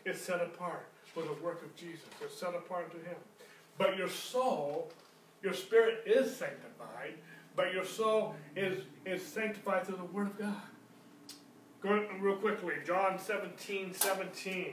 [0.05, 2.05] It's set apart for the work of Jesus.
[2.21, 3.17] It's set apart to Him.
[3.77, 4.91] But your soul,
[5.41, 7.13] your spirit is sanctified,
[7.55, 10.61] but your soul is, is sanctified through the Word of God.
[11.82, 14.65] Go real quickly, John 17, 17.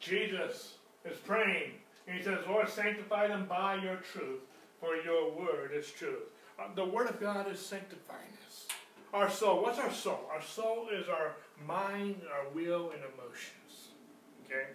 [0.00, 1.72] Jesus is praying,
[2.10, 4.42] and he says, Lord, sanctify them by your truth,
[4.80, 6.26] for your word is truth.
[6.58, 8.66] Uh, the Word of God is sanctifying us.
[9.14, 10.26] Our soul, what's our soul?
[10.26, 13.94] Our soul is our mind, our will, and emotions.
[14.44, 14.74] Okay?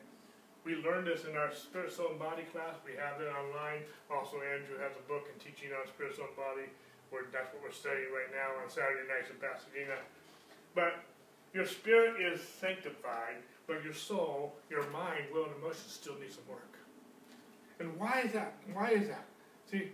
[0.63, 2.79] We learned this in our spirit, soul, and body class.
[2.87, 3.83] We have it online.
[4.09, 6.71] Also, Andrew has a book and teaching on spirit, soul, and body.
[7.11, 9.99] Where that's what we're studying right now on Saturday nights in Pasadena.
[10.73, 11.03] But
[11.51, 16.47] your spirit is sanctified, but your soul, your mind, will, and emotions still need some
[16.47, 16.74] work.
[17.79, 18.53] And why is that?
[18.73, 19.25] Why is that?
[19.69, 19.91] See,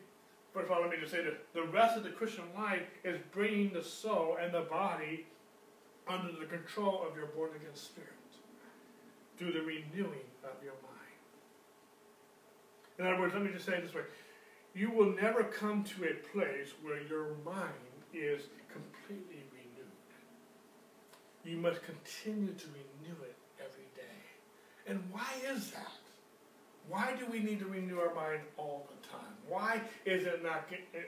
[0.53, 3.19] first of all, let me just say this: the rest of the Christian life is
[3.31, 5.25] bringing the soul and the body
[6.07, 8.09] under the control of your born again spirit
[9.37, 10.91] through the renewing of your mind.
[12.99, 14.03] In other words, let me just say it this way.
[14.75, 17.73] You will never come to a place where your mind
[18.13, 19.91] is completely renewed.
[21.43, 24.21] You must continue to renew it every day.
[24.87, 25.91] And why is that?
[26.89, 29.33] Why do we need to renew our mind all the time?
[29.47, 30.99] Why is it not eh,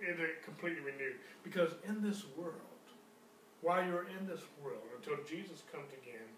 [0.00, 1.16] is it completely renewed?
[1.42, 2.54] Because in this world,
[3.60, 6.28] while you're in this world, until Jesus comes again,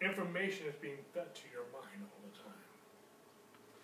[0.00, 2.66] information is being fed to your mind all the time.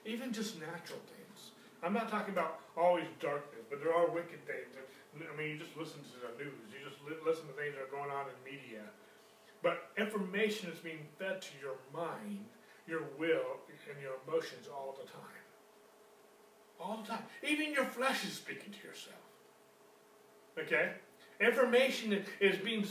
[0.04, 1.50] Even just natural things.
[1.82, 4.74] I'm not talking about always darkness, but there are wicked things.
[5.14, 6.72] I mean, you just listen to the news.
[6.72, 8.82] You just listen to things that are going on in media.
[9.62, 12.44] But information is being fed to your mind,
[12.86, 13.60] your will,
[13.90, 15.44] and your emotions all the time.
[16.80, 17.22] All the time.
[17.46, 19.16] Even your flesh is speaking to yourself.
[20.58, 20.92] Okay?
[21.40, 22.86] Information is being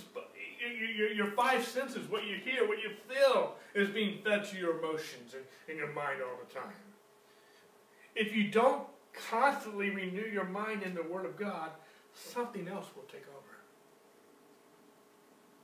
[0.98, 4.80] your, your five senses, what you hear, what you feel, is being fed to your
[4.80, 6.74] emotions and in your mind all the time.
[8.16, 8.84] If you don't
[9.30, 11.72] constantly renew your mind in the Word of God,
[12.14, 13.58] something else will take over.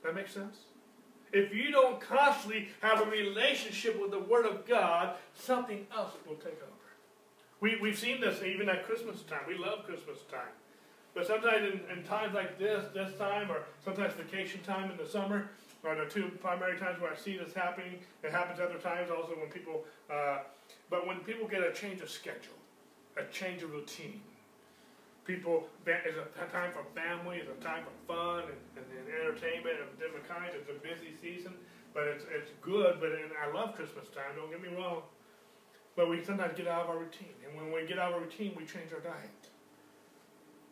[0.02, 0.56] That makes sense?
[1.32, 6.36] If you don't constantly have a relationship with the Word of God, something else will
[6.36, 6.80] take over.
[7.60, 9.40] We, we've seen this even at Christmas time.
[9.46, 10.52] We love Christmas time.
[11.14, 15.06] But sometimes in, in, times like this, this time, or sometimes vacation time in the
[15.06, 15.50] summer,
[15.84, 18.00] are the two primary times where I see this happening.
[18.22, 20.40] It happens other times also when people, uh,
[20.88, 22.54] but when people get a change of schedule,
[23.16, 24.20] a change of routine,
[25.24, 29.76] people, it's a time for family, it's a time for fun and, and, and entertainment
[29.80, 30.54] of different kinds.
[30.54, 31.54] It's a busy season,
[31.94, 32.98] but it's, it's good.
[33.00, 35.02] But and I love Christmas time, don't get me wrong.
[35.96, 37.34] But we sometimes get out of our routine.
[37.44, 39.50] And when we get out of our routine, we change our diet.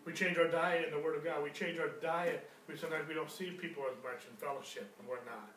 [0.05, 1.43] We change our diet in the Word of God.
[1.43, 2.49] We change our diet.
[2.67, 5.51] We sometimes we don't see people as much in fellowship and whatnot.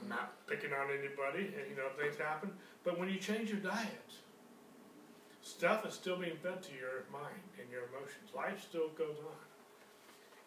[0.00, 2.52] I'm not picking on anybody, and you know things happen.
[2.84, 4.10] But when you change your diet,
[5.42, 8.32] stuff is still being fed to your mind and your emotions.
[8.36, 9.40] Life still goes on.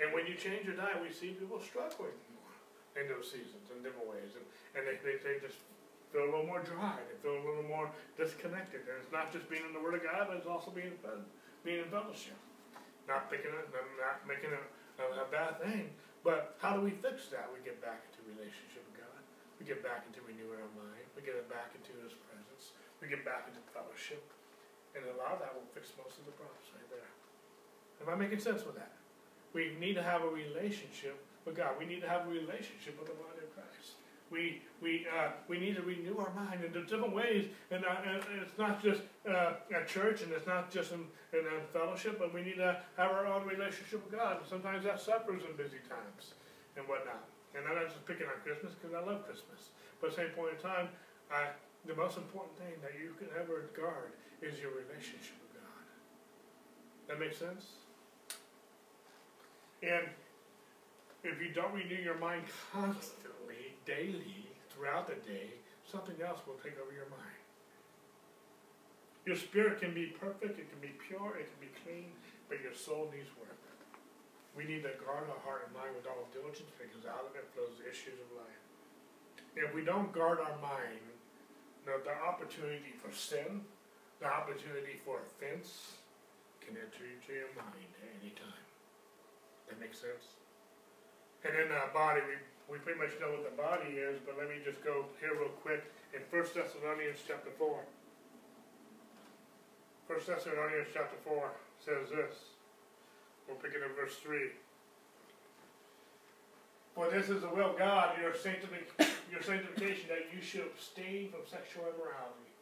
[0.02, 2.54] And when you change your diet, we see people struggling more.
[2.98, 4.46] in those seasons in different ways, and,
[4.78, 5.58] and they, they, they just
[6.14, 7.02] feel a little more dry.
[7.10, 8.86] They feel a little more disconnected.
[8.86, 11.26] And it's not just being in the Word of God, but it's also being fed,
[11.66, 12.38] being in fellowship.
[13.10, 13.68] Not thinking it,
[13.98, 14.66] not making it
[15.02, 15.90] a, a bad thing.
[16.22, 17.50] But how do we fix that?
[17.52, 19.20] We get back into relationship with God.
[19.60, 21.04] We get back into renewing our mind.
[21.18, 22.78] We get back into His presence.
[23.02, 24.24] We get back into fellowship.
[24.96, 27.10] And a lot of that will fix most of the problems right there.
[28.02, 28.94] Am I making sense with that?
[29.54, 31.76] We need to have a relationship with God.
[31.78, 33.98] We need to have a relationship with the body of Christ.
[34.32, 37.46] We, we, uh, we need to renew our mind in different ways.
[37.70, 41.46] And, uh, and it's not just uh, at church and it's not just in, in,
[41.46, 44.38] in, fellowship, but we need to have our own relationship with God.
[44.42, 46.34] And sometimes that suffers in busy times
[46.78, 47.30] and whatnot.
[47.54, 49.70] And I'm not just picking on Christmas because I love Christmas.
[50.02, 50.90] But at the same point in time,
[51.30, 51.54] I,
[51.86, 55.86] the most important thing that you can ever guard is your relationship with God.
[57.08, 57.80] That makes sense?
[59.82, 60.08] And
[61.24, 65.56] if you don't renew your mind constantly, daily, throughout the day,
[65.88, 67.40] something else will take over your mind.
[69.26, 72.12] Your spirit can be perfect, it can be pure, it can be clean,
[72.50, 73.56] but your soul needs work.
[74.56, 77.50] We need to guard our heart and mind with all diligence because out of it
[77.58, 78.62] flows the issues of life.
[79.58, 81.02] If we don't guard our mind,
[81.86, 83.66] the, the opportunity for sin,
[84.24, 86.00] the opportunity for offense
[86.64, 88.64] can enter into your mind at any time.
[89.68, 90.40] That makes sense?
[91.44, 92.40] And then the body, we,
[92.72, 95.52] we pretty much know what the body is, but let me just go here real
[95.60, 95.84] quick
[96.16, 97.68] in 1 Thessalonians chapter 4.
[100.08, 101.52] 1 Thessalonians chapter 4
[101.84, 102.56] says this.
[103.44, 104.56] We'll pick it in verse 3.
[106.96, 108.88] For this is the will of God, your, sanctific-
[109.28, 112.53] your sanctification, that you should abstain from sexual immorality,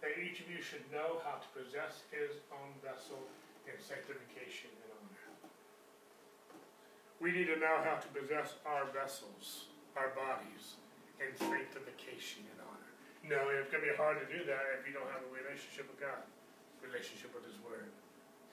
[0.00, 3.18] that each of you should know how to possess his own vessel
[3.66, 5.26] in sanctification and honor.
[7.18, 9.68] we need to know how to possess our vessels,
[9.98, 10.78] our bodies,
[11.18, 12.92] in sanctification and honor.
[13.26, 15.90] No, it's going to be hard to do that if you don't have a relationship
[15.90, 16.22] with God,
[16.78, 17.90] relationship with His Word,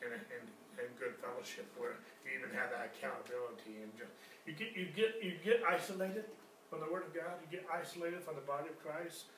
[0.02, 0.46] and, and,
[0.82, 4.12] and good fellowship where you even have that accountability and just
[4.44, 6.28] you get you get you get isolated
[6.68, 7.38] from the Word of God.
[7.46, 9.30] You get isolated from the body of Christ.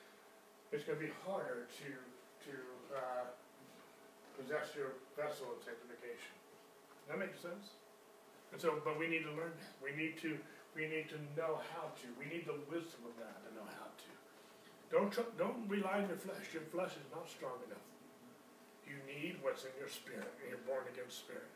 [0.72, 1.90] It's going to be harder to
[2.48, 2.54] to
[2.94, 3.26] uh,
[4.38, 6.36] possess your vessel of sanctification.
[7.10, 7.74] That makes sense.
[8.52, 9.74] And so, but we need to learn that.
[9.82, 10.38] We need to,
[10.72, 12.06] we need to know how to.
[12.16, 14.10] We need the wisdom of God to know how to.
[14.88, 16.48] Don't don't rely on your flesh.
[16.52, 17.84] Your flesh is not strong enough.
[18.88, 21.52] You need what's in your spirit, in your born again spirit.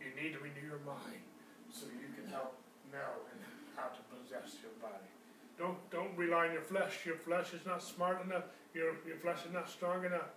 [0.00, 1.20] You need to renew your mind
[1.68, 2.56] so you can help
[2.88, 3.28] know
[3.76, 5.12] how to possess your body.
[5.58, 7.04] Don't don't rely on your flesh.
[7.04, 8.44] Your flesh is not smart enough.
[8.74, 10.30] Your your flesh is not strong enough.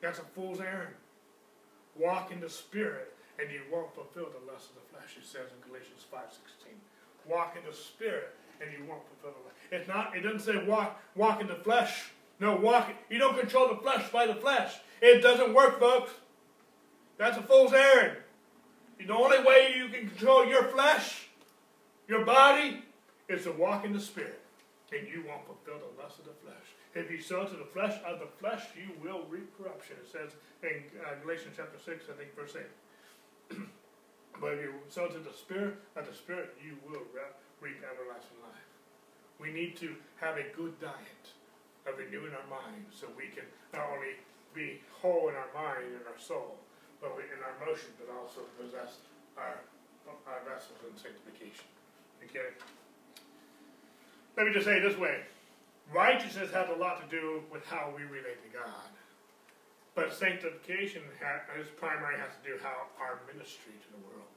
[0.00, 0.94] That's a fool's errand.
[1.96, 5.50] Walk in the spirit and you won't fulfill the lust of the flesh, it says
[5.52, 6.74] in Galatians 5.16.
[7.28, 9.56] Walk in the spirit, and you won't fulfill the lust.
[9.70, 12.10] It's not, it doesn't say walk, walk in the flesh.
[12.40, 14.74] No, walk, you don't control the flesh by the flesh.
[15.00, 16.12] It doesn't work, folks.
[17.16, 18.16] That's a fool's errand.
[18.98, 21.28] The only way you can control your flesh,
[22.08, 22.82] your body,
[23.28, 24.40] is to walk in the spirit.
[24.90, 26.64] And you won't fulfill the lust of the flesh.
[26.96, 29.96] If you sow to the flesh, of the flesh you will reap corruption.
[30.00, 30.32] It says
[30.64, 32.56] in uh, Galatians chapter 6, I think, verse
[33.52, 33.60] 8.
[34.40, 37.04] but if you sow to the Spirit, of the Spirit, you will
[37.60, 38.68] reap everlasting life.
[39.36, 39.92] We need to
[40.24, 41.24] have a good diet
[41.84, 43.44] of renewing our mind so we can
[43.76, 44.16] not only
[44.56, 46.56] be whole in our mind and our soul,
[47.00, 49.04] but in our emotions, but also possess
[49.36, 49.60] our,
[50.26, 51.68] our vessels in sanctification.
[52.24, 52.56] Okay?
[54.38, 55.18] Let me just say it this way.
[55.92, 58.86] Righteousness has a lot to do with how we relate to God.
[59.96, 64.30] But sanctification, has, primary, has to do how our ministry to the world.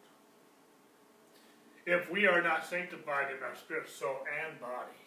[1.85, 4.97] If we are not sanctified in our spirit, soul, and body,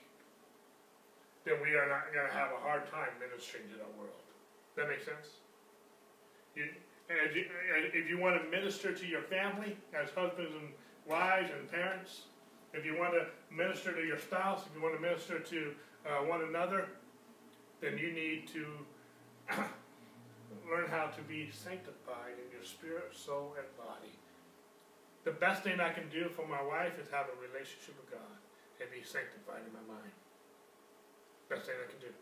[1.44, 4.22] then we are not going to have a hard time ministering to the world.
[4.76, 5.42] That makes sense?
[6.54, 6.70] You,
[7.10, 7.44] if you,
[7.92, 10.70] if you want to minister to your family as husbands and
[11.04, 12.30] wives and parents,
[12.74, 15.72] if you want to minister to your spouse, if you want to minister to
[16.04, 16.88] uh, one another,
[17.80, 18.66] then you need to
[20.68, 24.12] learn how to be sanctified in your spirit, soul, and body.
[25.24, 28.36] The best thing I can do for my wife is have a relationship with God
[28.80, 30.12] and be sanctified in my mind.
[31.48, 32.12] Best thing I can do.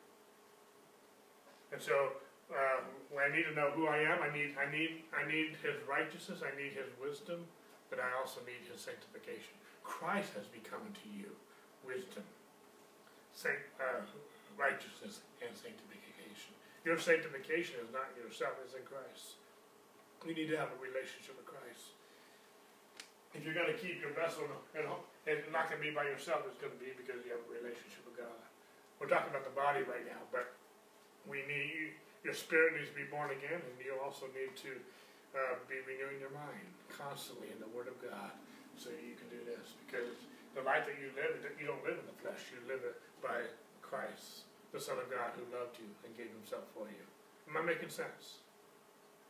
[1.73, 2.21] And so,
[2.53, 2.85] uh,
[3.17, 6.45] I need to know who I am, I need, I need, I need His righteousness.
[6.45, 7.49] I need His wisdom,
[7.89, 9.57] but I also need His sanctification.
[9.83, 11.31] Christ has become to you
[11.83, 12.25] wisdom,
[13.35, 14.03] sanct, uh,
[14.59, 16.55] righteousness, and sanctification.
[16.87, 19.39] Your sanctification is not yourself, it's in Christ.
[20.27, 21.95] You need to have a relationship with Christ.
[23.35, 24.45] if you're going to keep your vessel,
[24.77, 24.85] and
[25.25, 27.51] it's not going to be by yourself, it's going to be because you have a
[27.51, 28.43] relationship with God.
[29.01, 30.53] We're talking about the body right now, but
[31.25, 34.79] we need your spirit needs to be born again, and you also need to
[35.35, 38.31] uh, be renewing your mind constantly in the Word of God,
[38.83, 39.79] so you can do this.
[39.87, 40.19] Because
[40.59, 43.47] the life that you live, you don't live in the flesh; you live it by
[43.81, 47.05] Christ, the Son of God, who loved you and gave Himself for you.
[47.47, 48.43] Am I making sense?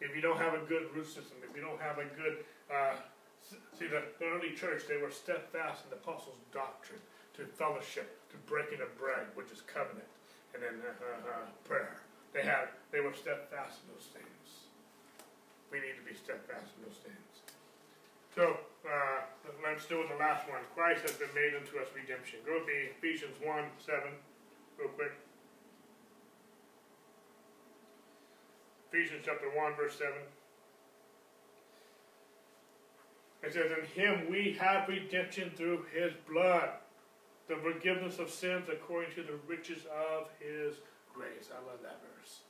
[0.01, 2.99] If you don't have a good root system, if you don't have a good uh,
[3.43, 7.03] See, the, early church, they were steadfast in the apostles' doctrine,
[7.35, 10.07] to fellowship, to breaking of bread, which is covenant,
[10.55, 11.97] and then uh, uh, prayer.
[12.33, 14.69] They had, they were steadfast in those things.
[15.73, 17.32] We need to be steadfast in those things.
[18.35, 18.57] So,
[18.89, 19.21] uh,
[19.63, 20.61] let's do the last one.
[20.75, 22.41] Christ has been made unto us redemption.
[22.47, 24.01] Go me, Ephesians 1 7,
[24.79, 25.13] real quick.
[28.89, 30.13] Ephesians chapter 1, verse 7.
[33.43, 36.81] It says, In him we have redemption through his blood,
[37.49, 40.81] the forgiveness of sins according to the riches of his
[41.13, 41.53] grace.
[41.53, 42.41] I love that verse.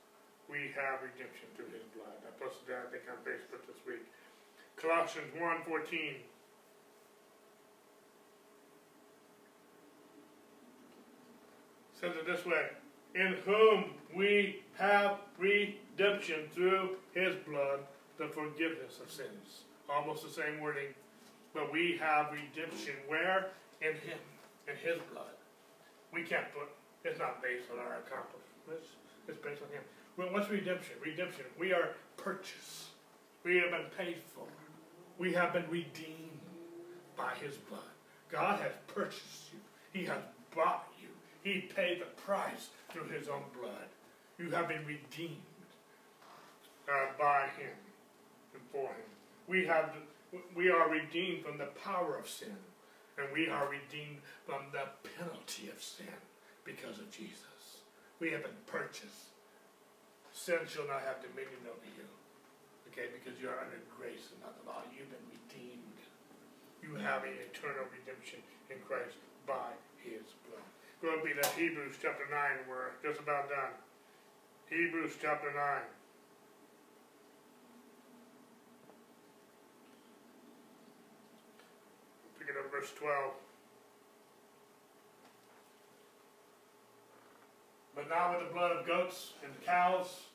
[0.46, 2.14] We have redemption through his blood.
[2.22, 4.06] I posted that, I think, on Facebook this week.
[4.82, 6.14] Colossians 1.14
[11.98, 12.66] says it this way,
[13.14, 17.80] In whom we have redemption through his blood,
[18.18, 19.62] the forgiveness of sins
[19.94, 20.94] almost the same wording,
[21.54, 23.50] but we have redemption where?
[23.80, 24.18] In Him,
[24.68, 25.34] in His blood.
[26.12, 26.68] We can't put,
[27.04, 28.96] it's not based on our accomplishments,
[29.28, 30.32] it's based on Him.
[30.32, 30.94] What's redemption?
[31.04, 31.44] Redemption.
[31.58, 32.88] We are purchased.
[33.44, 34.44] We have been paid for.
[35.22, 36.40] We have been redeemed
[37.16, 37.94] by His blood.
[38.28, 39.60] God has purchased you.
[39.92, 40.18] He has
[40.52, 41.10] bought you.
[41.44, 43.86] He paid the price through His own blood.
[44.36, 45.38] You have been redeemed
[46.88, 47.70] uh, by Him
[48.52, 49.10] and for Him.
[49.46, 49.90] We have
[50.56, 52.56] we are redeemed from the power of sin,
[53.16, 56.18] and we are redeemed from the penalty of sin
[56.64, 57.78] because of Jesus.
[58.18, 59.30] We have been purchased.
[60.32, 62.08] Sin shall not have dominion over you.
[62.92, 64.84] Okay, because you are under grace and not the law.
[64.92, 65.98] You've been redeemed.
[66.84, 69.16] You have an eternal redemption in Christ
[69.48, 69.72] by
[70.04, 70.68] his blood.
[71.00, 72.68] Go with me to Hebrews chapter 9.
[72.68, 73.72] We're just about done.
[74.68, 75.56] Hebrews chapter 9.
[82.82, 83.32] verse 12.
[87.94, 90.31] But now with the blood of goats and cows,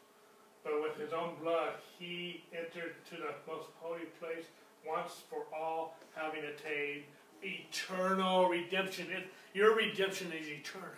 [0.68, 4.46] but with his own blood he entered to the most holy place
[4.86, 7.04] once for all, having attained
[7.42, 9.08] eternal redemption.
[9.12, 10.90] It, your redemption is eternal.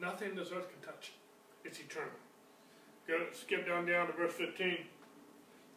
[0.00, 1.68] Nothing this earth can touch it.
[1.68, 2.10] It's eternal.
[3.08, 4.78] Go, skip down down to verse 15.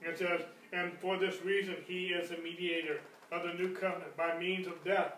[0.01, 0.41] It says,
[0.74, 3.01] And for this reason he is the mediator
[3.32, 5.13] of the new covenant by means of death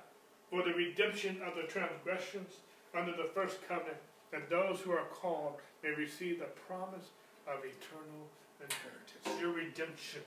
[0.49, 2.56] for the redemption of the transgressions
[2.95, 3.97] under the first covenant,
[4.32, 7.08] that those who are called may receive the promise
[7.52, 8.32] of eternal
[8.64, 9.28] inheritance.
[9.39, 10.24] Your redemption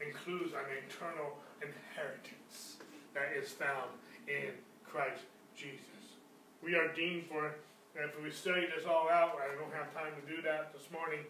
[0.00, 2.80] includes an eternal inheritance
[3.12, 3.92] that is found
[4.24, 4.56] in
[4.88, 6.16] Christ Jesus.
[6.64, 7.52] We are deemed for,
[7.96, 11.20] if we study this all out, I don't have time to do that this morning,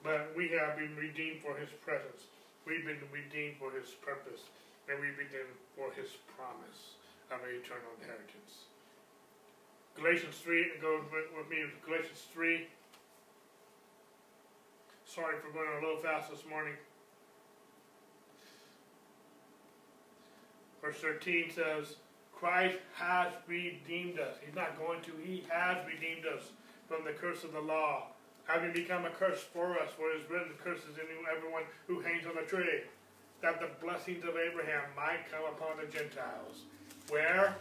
[0.00, 2.32] but we have been redeemed for his presence.
[2.64, 4.48] We've been redeemed for his purpose
[4.88, 6.96] and we've been redeemed for his promise
[7.28, 8.70] of an eternal inheritance.
[9.98, 12.68] Galatians 3, go with me to Galatians 3.
[15.16, 16.74] Sorry for going a little fast this morning.
[20.82, 21.96] Verse 13 says,
[22.34, 24.34] Christ has redeemed us.
[24.44, 26.50] He's not going to, he has redeemed us
[26.86, 28.08] from the curse of the law,
[28.44, 32.26] having become a curse for us, for it is written, curses in everyone who hangs
[32.26, 32.82] on a tree
[33.40, 36.64] that the blessings of Abraham might come upon the Gentiles.
[37.08, 37.56] Where?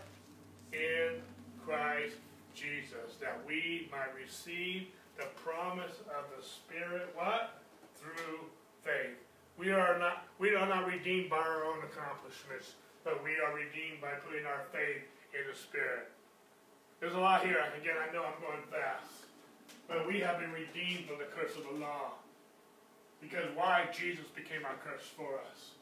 [0.73, 1.21] In
[1.65, 2.15] Christ
[2.53, 4.87] Jesus, that we might receive
[5.17, 7.61] the promise of the Spirit, what?
[7.95, 8.51] Through
[8.83, 9.17] faith.
[9.57, 14.01] We are not we are not redeemed by our own accomplishments, but we are redeemed
[14.01, 16.11] by putting our faith in the Spirit.
[16.99, 17.63] There's a lot here.
[17.79, 19.25] Again, I know I'm going fast.
[19.87, 22.17] But we have been redeemed from the curse of the law.
[23.21, 25.77] Because why Jesus became our curse for us?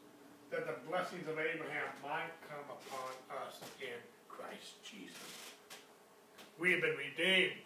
[0.50, 3.10] That the blessings of Abraham might come upon
[3.42, 3.98] us in
[4.28, 5.16] Christ Jesus.
[6.58, 7.63] We have been redeemed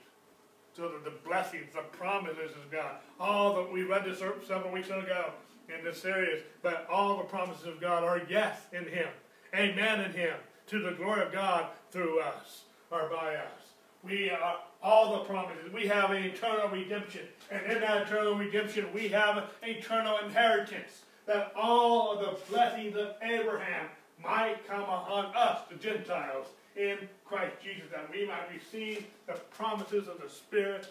[0.79, 4.87] so that the blessings, the promises of God, all that we read this several weeks
[4.87, 5.33] ago
[5.77, 9.09] in this series, but all the promises of God are yes in Him,
[9.55, 10.35] amen in Him,
[10.69, 13.75] to the glory of God through us or by us.
[14.05, 15.73] We are all the promises.
[15.75, 17.27] We have an eternal redemption.
[17.51, 22.97] And in that eternal redemption, we have an eternal inheritance that all of the blessings
[22.97, 23.89] of Abraham
[24.23, 26.47] might come upon us, the Gentiles,
[26.79, 30.89] in Christ Jesus, that we might receive the promises of the Spirit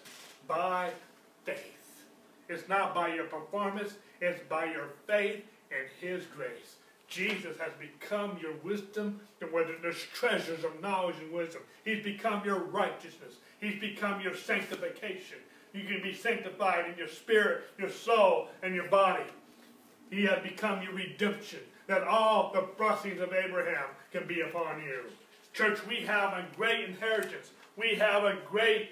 [0.48, 0.92] by
[1.46, 2.06] faith.
[2.50, 6.76] It's not by your performance, it's by your faith and His grace.
[7.08, 12.44] Jesus has become your wisdom, and whether there's treasures of knowledge and wisdom, He's become
[12.46, 13.36] your righteousness.
[13.60, 15.38] He's become your sanctification.
[15.74, 19.24] You can be sanctified in your spirit, your soul, and your body.
[20.10, 25.04] He has become your redemption, that all the blessings of Abraham can be upon you.
[25.58, 27.50] Church, we have a great inheritance.
[27.76, 28.90] We have a great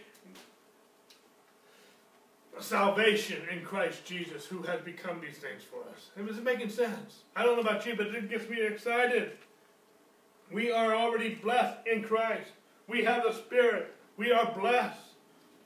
[2.59, 6.09] salvation in Christ Jesus who has become these things for us.
[6.27, 7.21] Is it making sense.
[7.35, 9.33] I don't know about you, but it gets me excited.
[10.51, 12.49] We are already blessed in Christ.
[12.87, 13.93] We have the Spirit.
[14.17, 14.99] We are blessed.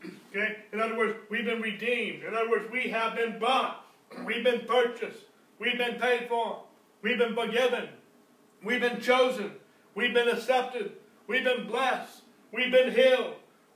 [0.32, 0.58] Okay?
[0.74, 2.24] In other words, we've been redeemed.
[2.24, 3.86] In other words, we have been bought.
[4.26, 5.24] We've been purchased.
[5.60, 6.64] We've been paid for.
[7.02, 7.90] We've been forgiven.
[8.64, 9.54] We've been chosen.
[10.00, 10.94] We've been accepted.
[11.28, 12.22] We've been blessed.
[12.54, 13.34] We've been healed.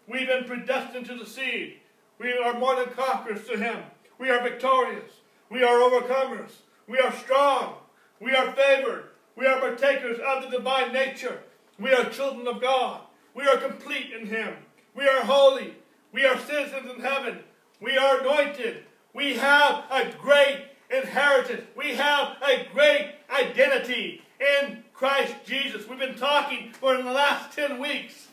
[0.08, 1.82] We've been predestined to the seed.
[2.18, 3.84] We are more than conquerors to Him.
[4.18, 5.12] We are victorious.
[5.50, 6.52] We are overcomers.
[6.88, 7.76] We are strong.
[8.22, 9.10] We are favored.
[9.36, 11.41] We are partakers of the divine nature.
[11.78, 13.02] We are children of God.
[13.36, 14.54] We are complete in Him.
[14.95, 15.74] We are holy.
[16.14, 17.40] We are citizens in heaven.
[17.82, 18.86] We are anointed.
[19.14, 21.64] We have a great inheritance.
[21.76, 25.85] We have a great identity in Christ Jesus.
[25.85, 28.30] We've been talking for in the last 10 weeks.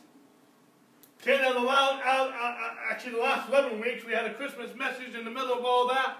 [1.21, 4.73] 10 of the last, uh, uh, actually the last 11 weeks, we had a Christmas
[4.77, 6.19] message in the middle of all that.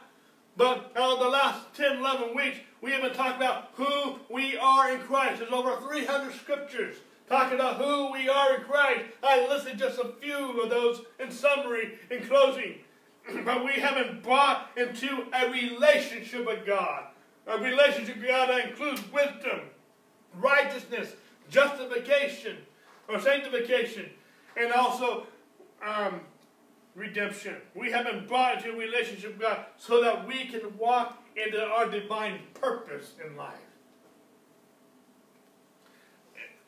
[0.57, 4.93] But of the last 10, 11 weeks, we have been talking about who we are
[4.93, 5.39] in Christ.
[5.39, 6.97] There's over 300 scriptures
[7.29, 9.05] talking about who we are in Christ.
[9.23, 12.81] I listed just a few of those in summary, in closing.
[13.45, 17.05] but we have been brought into a relationship with God.
[17.47, 19.61] A relationship with God that includes wisdom,
[20.35, 21.13] righteousness,
[21.51, 22.57] justification,
[23.09, 24.11] or sanctification,
[24.57, 25.27] and also
[25.87, 26.21] um,
[26.95, 27.57] redemption.
[27.75, 31.63] We have been brought into a relationship with God so that we can walk into
[31.63, 33.55] our divine purpose in life.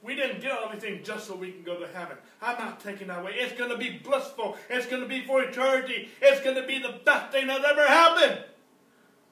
[0.03, 2.17] We didn't get everything just so we can go to heaven.
[2.41, 3.35] I'm not taking that away.
[3.37, 4.57] It's going to be blissful.
[4.69, 6.09] It's going to be for eternity.
[6.21, 8.43] It's going to be the best thing that ever happened.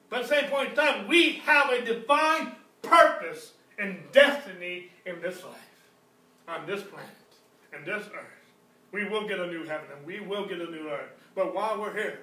[0.09, 5.21] But at the same point in time, we have a divine purpose and destiny in
[5.21, 5.55] this life,
[6.47, 7.09] on this planet,
[7.73, 8.41] and this earth.
[8.91, 11.09] We will get a new heaven and we will get a new earth.
[11.35, 12.19] But while we're here,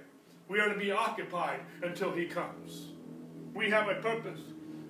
[0.48, 2.88] we are to be occupied until He comes.
[3.54, 4.40] We have a purpose.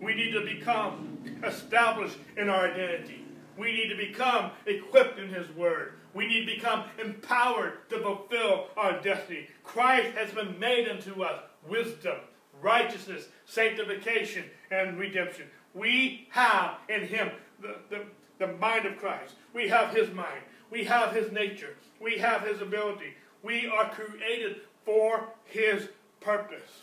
[0.01, 3.25] We need to become established in our identity.
[3.57, 5.95] We need to become equipped in His Word.
[6.15, 9.49] We need to become empowered to fulfill our destiny.
[9.65, 12.17] Christ has been made unto us wisdom,
[12.63, 15.47] righteousness, sanctification, and redemption.
[15.75, 17.31] We have in Him
[17.61, 18.03] the, the,
[18.39, 19.35] the mind of Christ.
[19.55, 20.43] We have His mind.
[20.71, 21.77] We have His nature.
[22.01, 23.15] We have His ability.
[23.43, 25.89] We are created for His
[26.21, 26.83] purpose.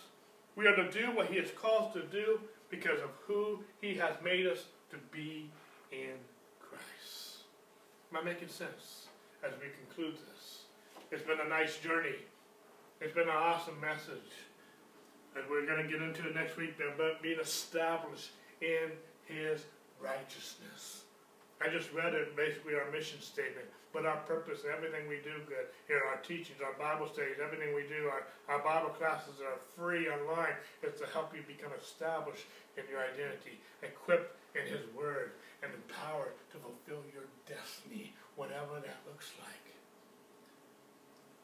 [0.56, 2.40] We are to do what He has called to do
[2.70, 5.50] because of who He has made us to be
[5.92, 6.16] in
[6.60, 7.44] Christ.
[8.12, 9.08] Am I making sense
[9.44, 10.62] as we conclude this?
[11.12, 12.16] It's been a nice journey.
[13.02, 14.32] It's been an awesome message.
[15.36, 18.30] And we're going to get into it next week about being established
[18.62, 18.92] in
[19.26, 19.66] His
[20.02, 21.04] righteousness.
[21.64, 23.68] I just read it, basically our mission statement.
[23.96, 27.88] But our purpose everything we do good here, our teachings, our Bible studies, everything we
[27.88, 32.44] do, our, our Bible classes are free online, is to help you become established
[32.76, 33.56] in your identity,
[33.88, 39.66] equipped in His Word, and empowered to fulfill your destiny, whatever that looks like.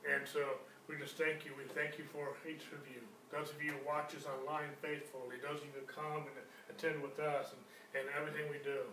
[0.03, 0.43] And so
[0.91, 1.55] we just thank you.
[1.55, 2.99] We thank you for each of you.
[3.31, 6.35] Those of you who watch us online faithfully, those of you who come and
[6.67, 7.63] attend with us and,
[7.95, 8.83] and everything we do.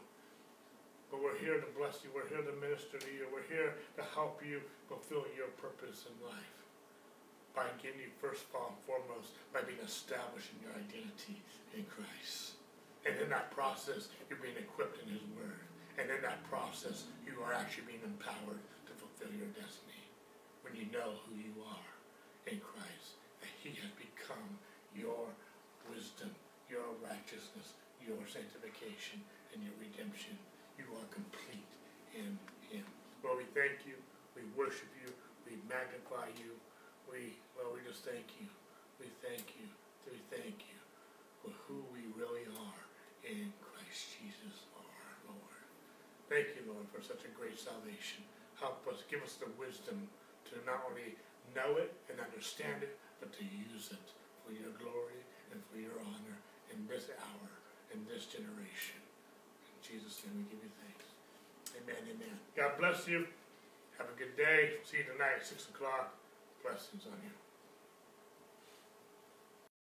[1.10, 2.14] But we're here to bless you.
[2.14, 3.26] We're here to minister to you.
[3.34, 6.54] We're here to help you fulfill your purpose in life.
[7.56, 11.42] By getting you first and foremost, by being established in your identity
[11.74, 12.54] in Christ.
[13.02, 15.66] And in that process, you're being equipped in His Word.
[15.98, 20.06] And in that process, you are actually being empowered to fulfill your destiny.
[20.62, 21.90] When you know who you are
[22.46, 24.07] in Christ, that He has become
[24.94, 25.28] your
[25.88, 26.30] wisdom,
[26.68, 29.22] your righteousness, your sanctification,
[29.54, 30.36] and your redemption
[30.78, 31.72] you are complete
[32.14, 32.38] in
[32.70, 32.86] Him.
[33.26, 33.98] Lord, we thank you.
[34.38, 35.10] We worship you.
[35.42, 36.54] We magnify you.
[37.10, 38.46] We, Lord, we just thank you.
[39.02, 39.66] We thank you.
[40.06, 40.78] We thank you
[41.42, 42.82] for who we really are
[43.26, 45.60] in Christ Jesus our Lord.
[46.30, 48.22] Thank you, Lord, for such a great salvation.
[48.56, 50.06] Help us, give us the wisdom
[50.48, 51.18] to not only
[51.52, 54.06] know it and understand it, but to use it
[54.48, 55.20] for your glory
[55.52, 56.40] and for your honor
[56.72, 57.48] in this hour,
[57.92, 58.96] in this generation.
[58.96, 61.04] In Jesus' name we give you thanks.
[61.76, 62.36] Amen, amen.
[62.56, 63.28] God bless you.
[64.00, 64.80] Have a good day.
[64.88, 66.16] See you tonight, six o'clock.
[66.64, 67.47] Blessings on you.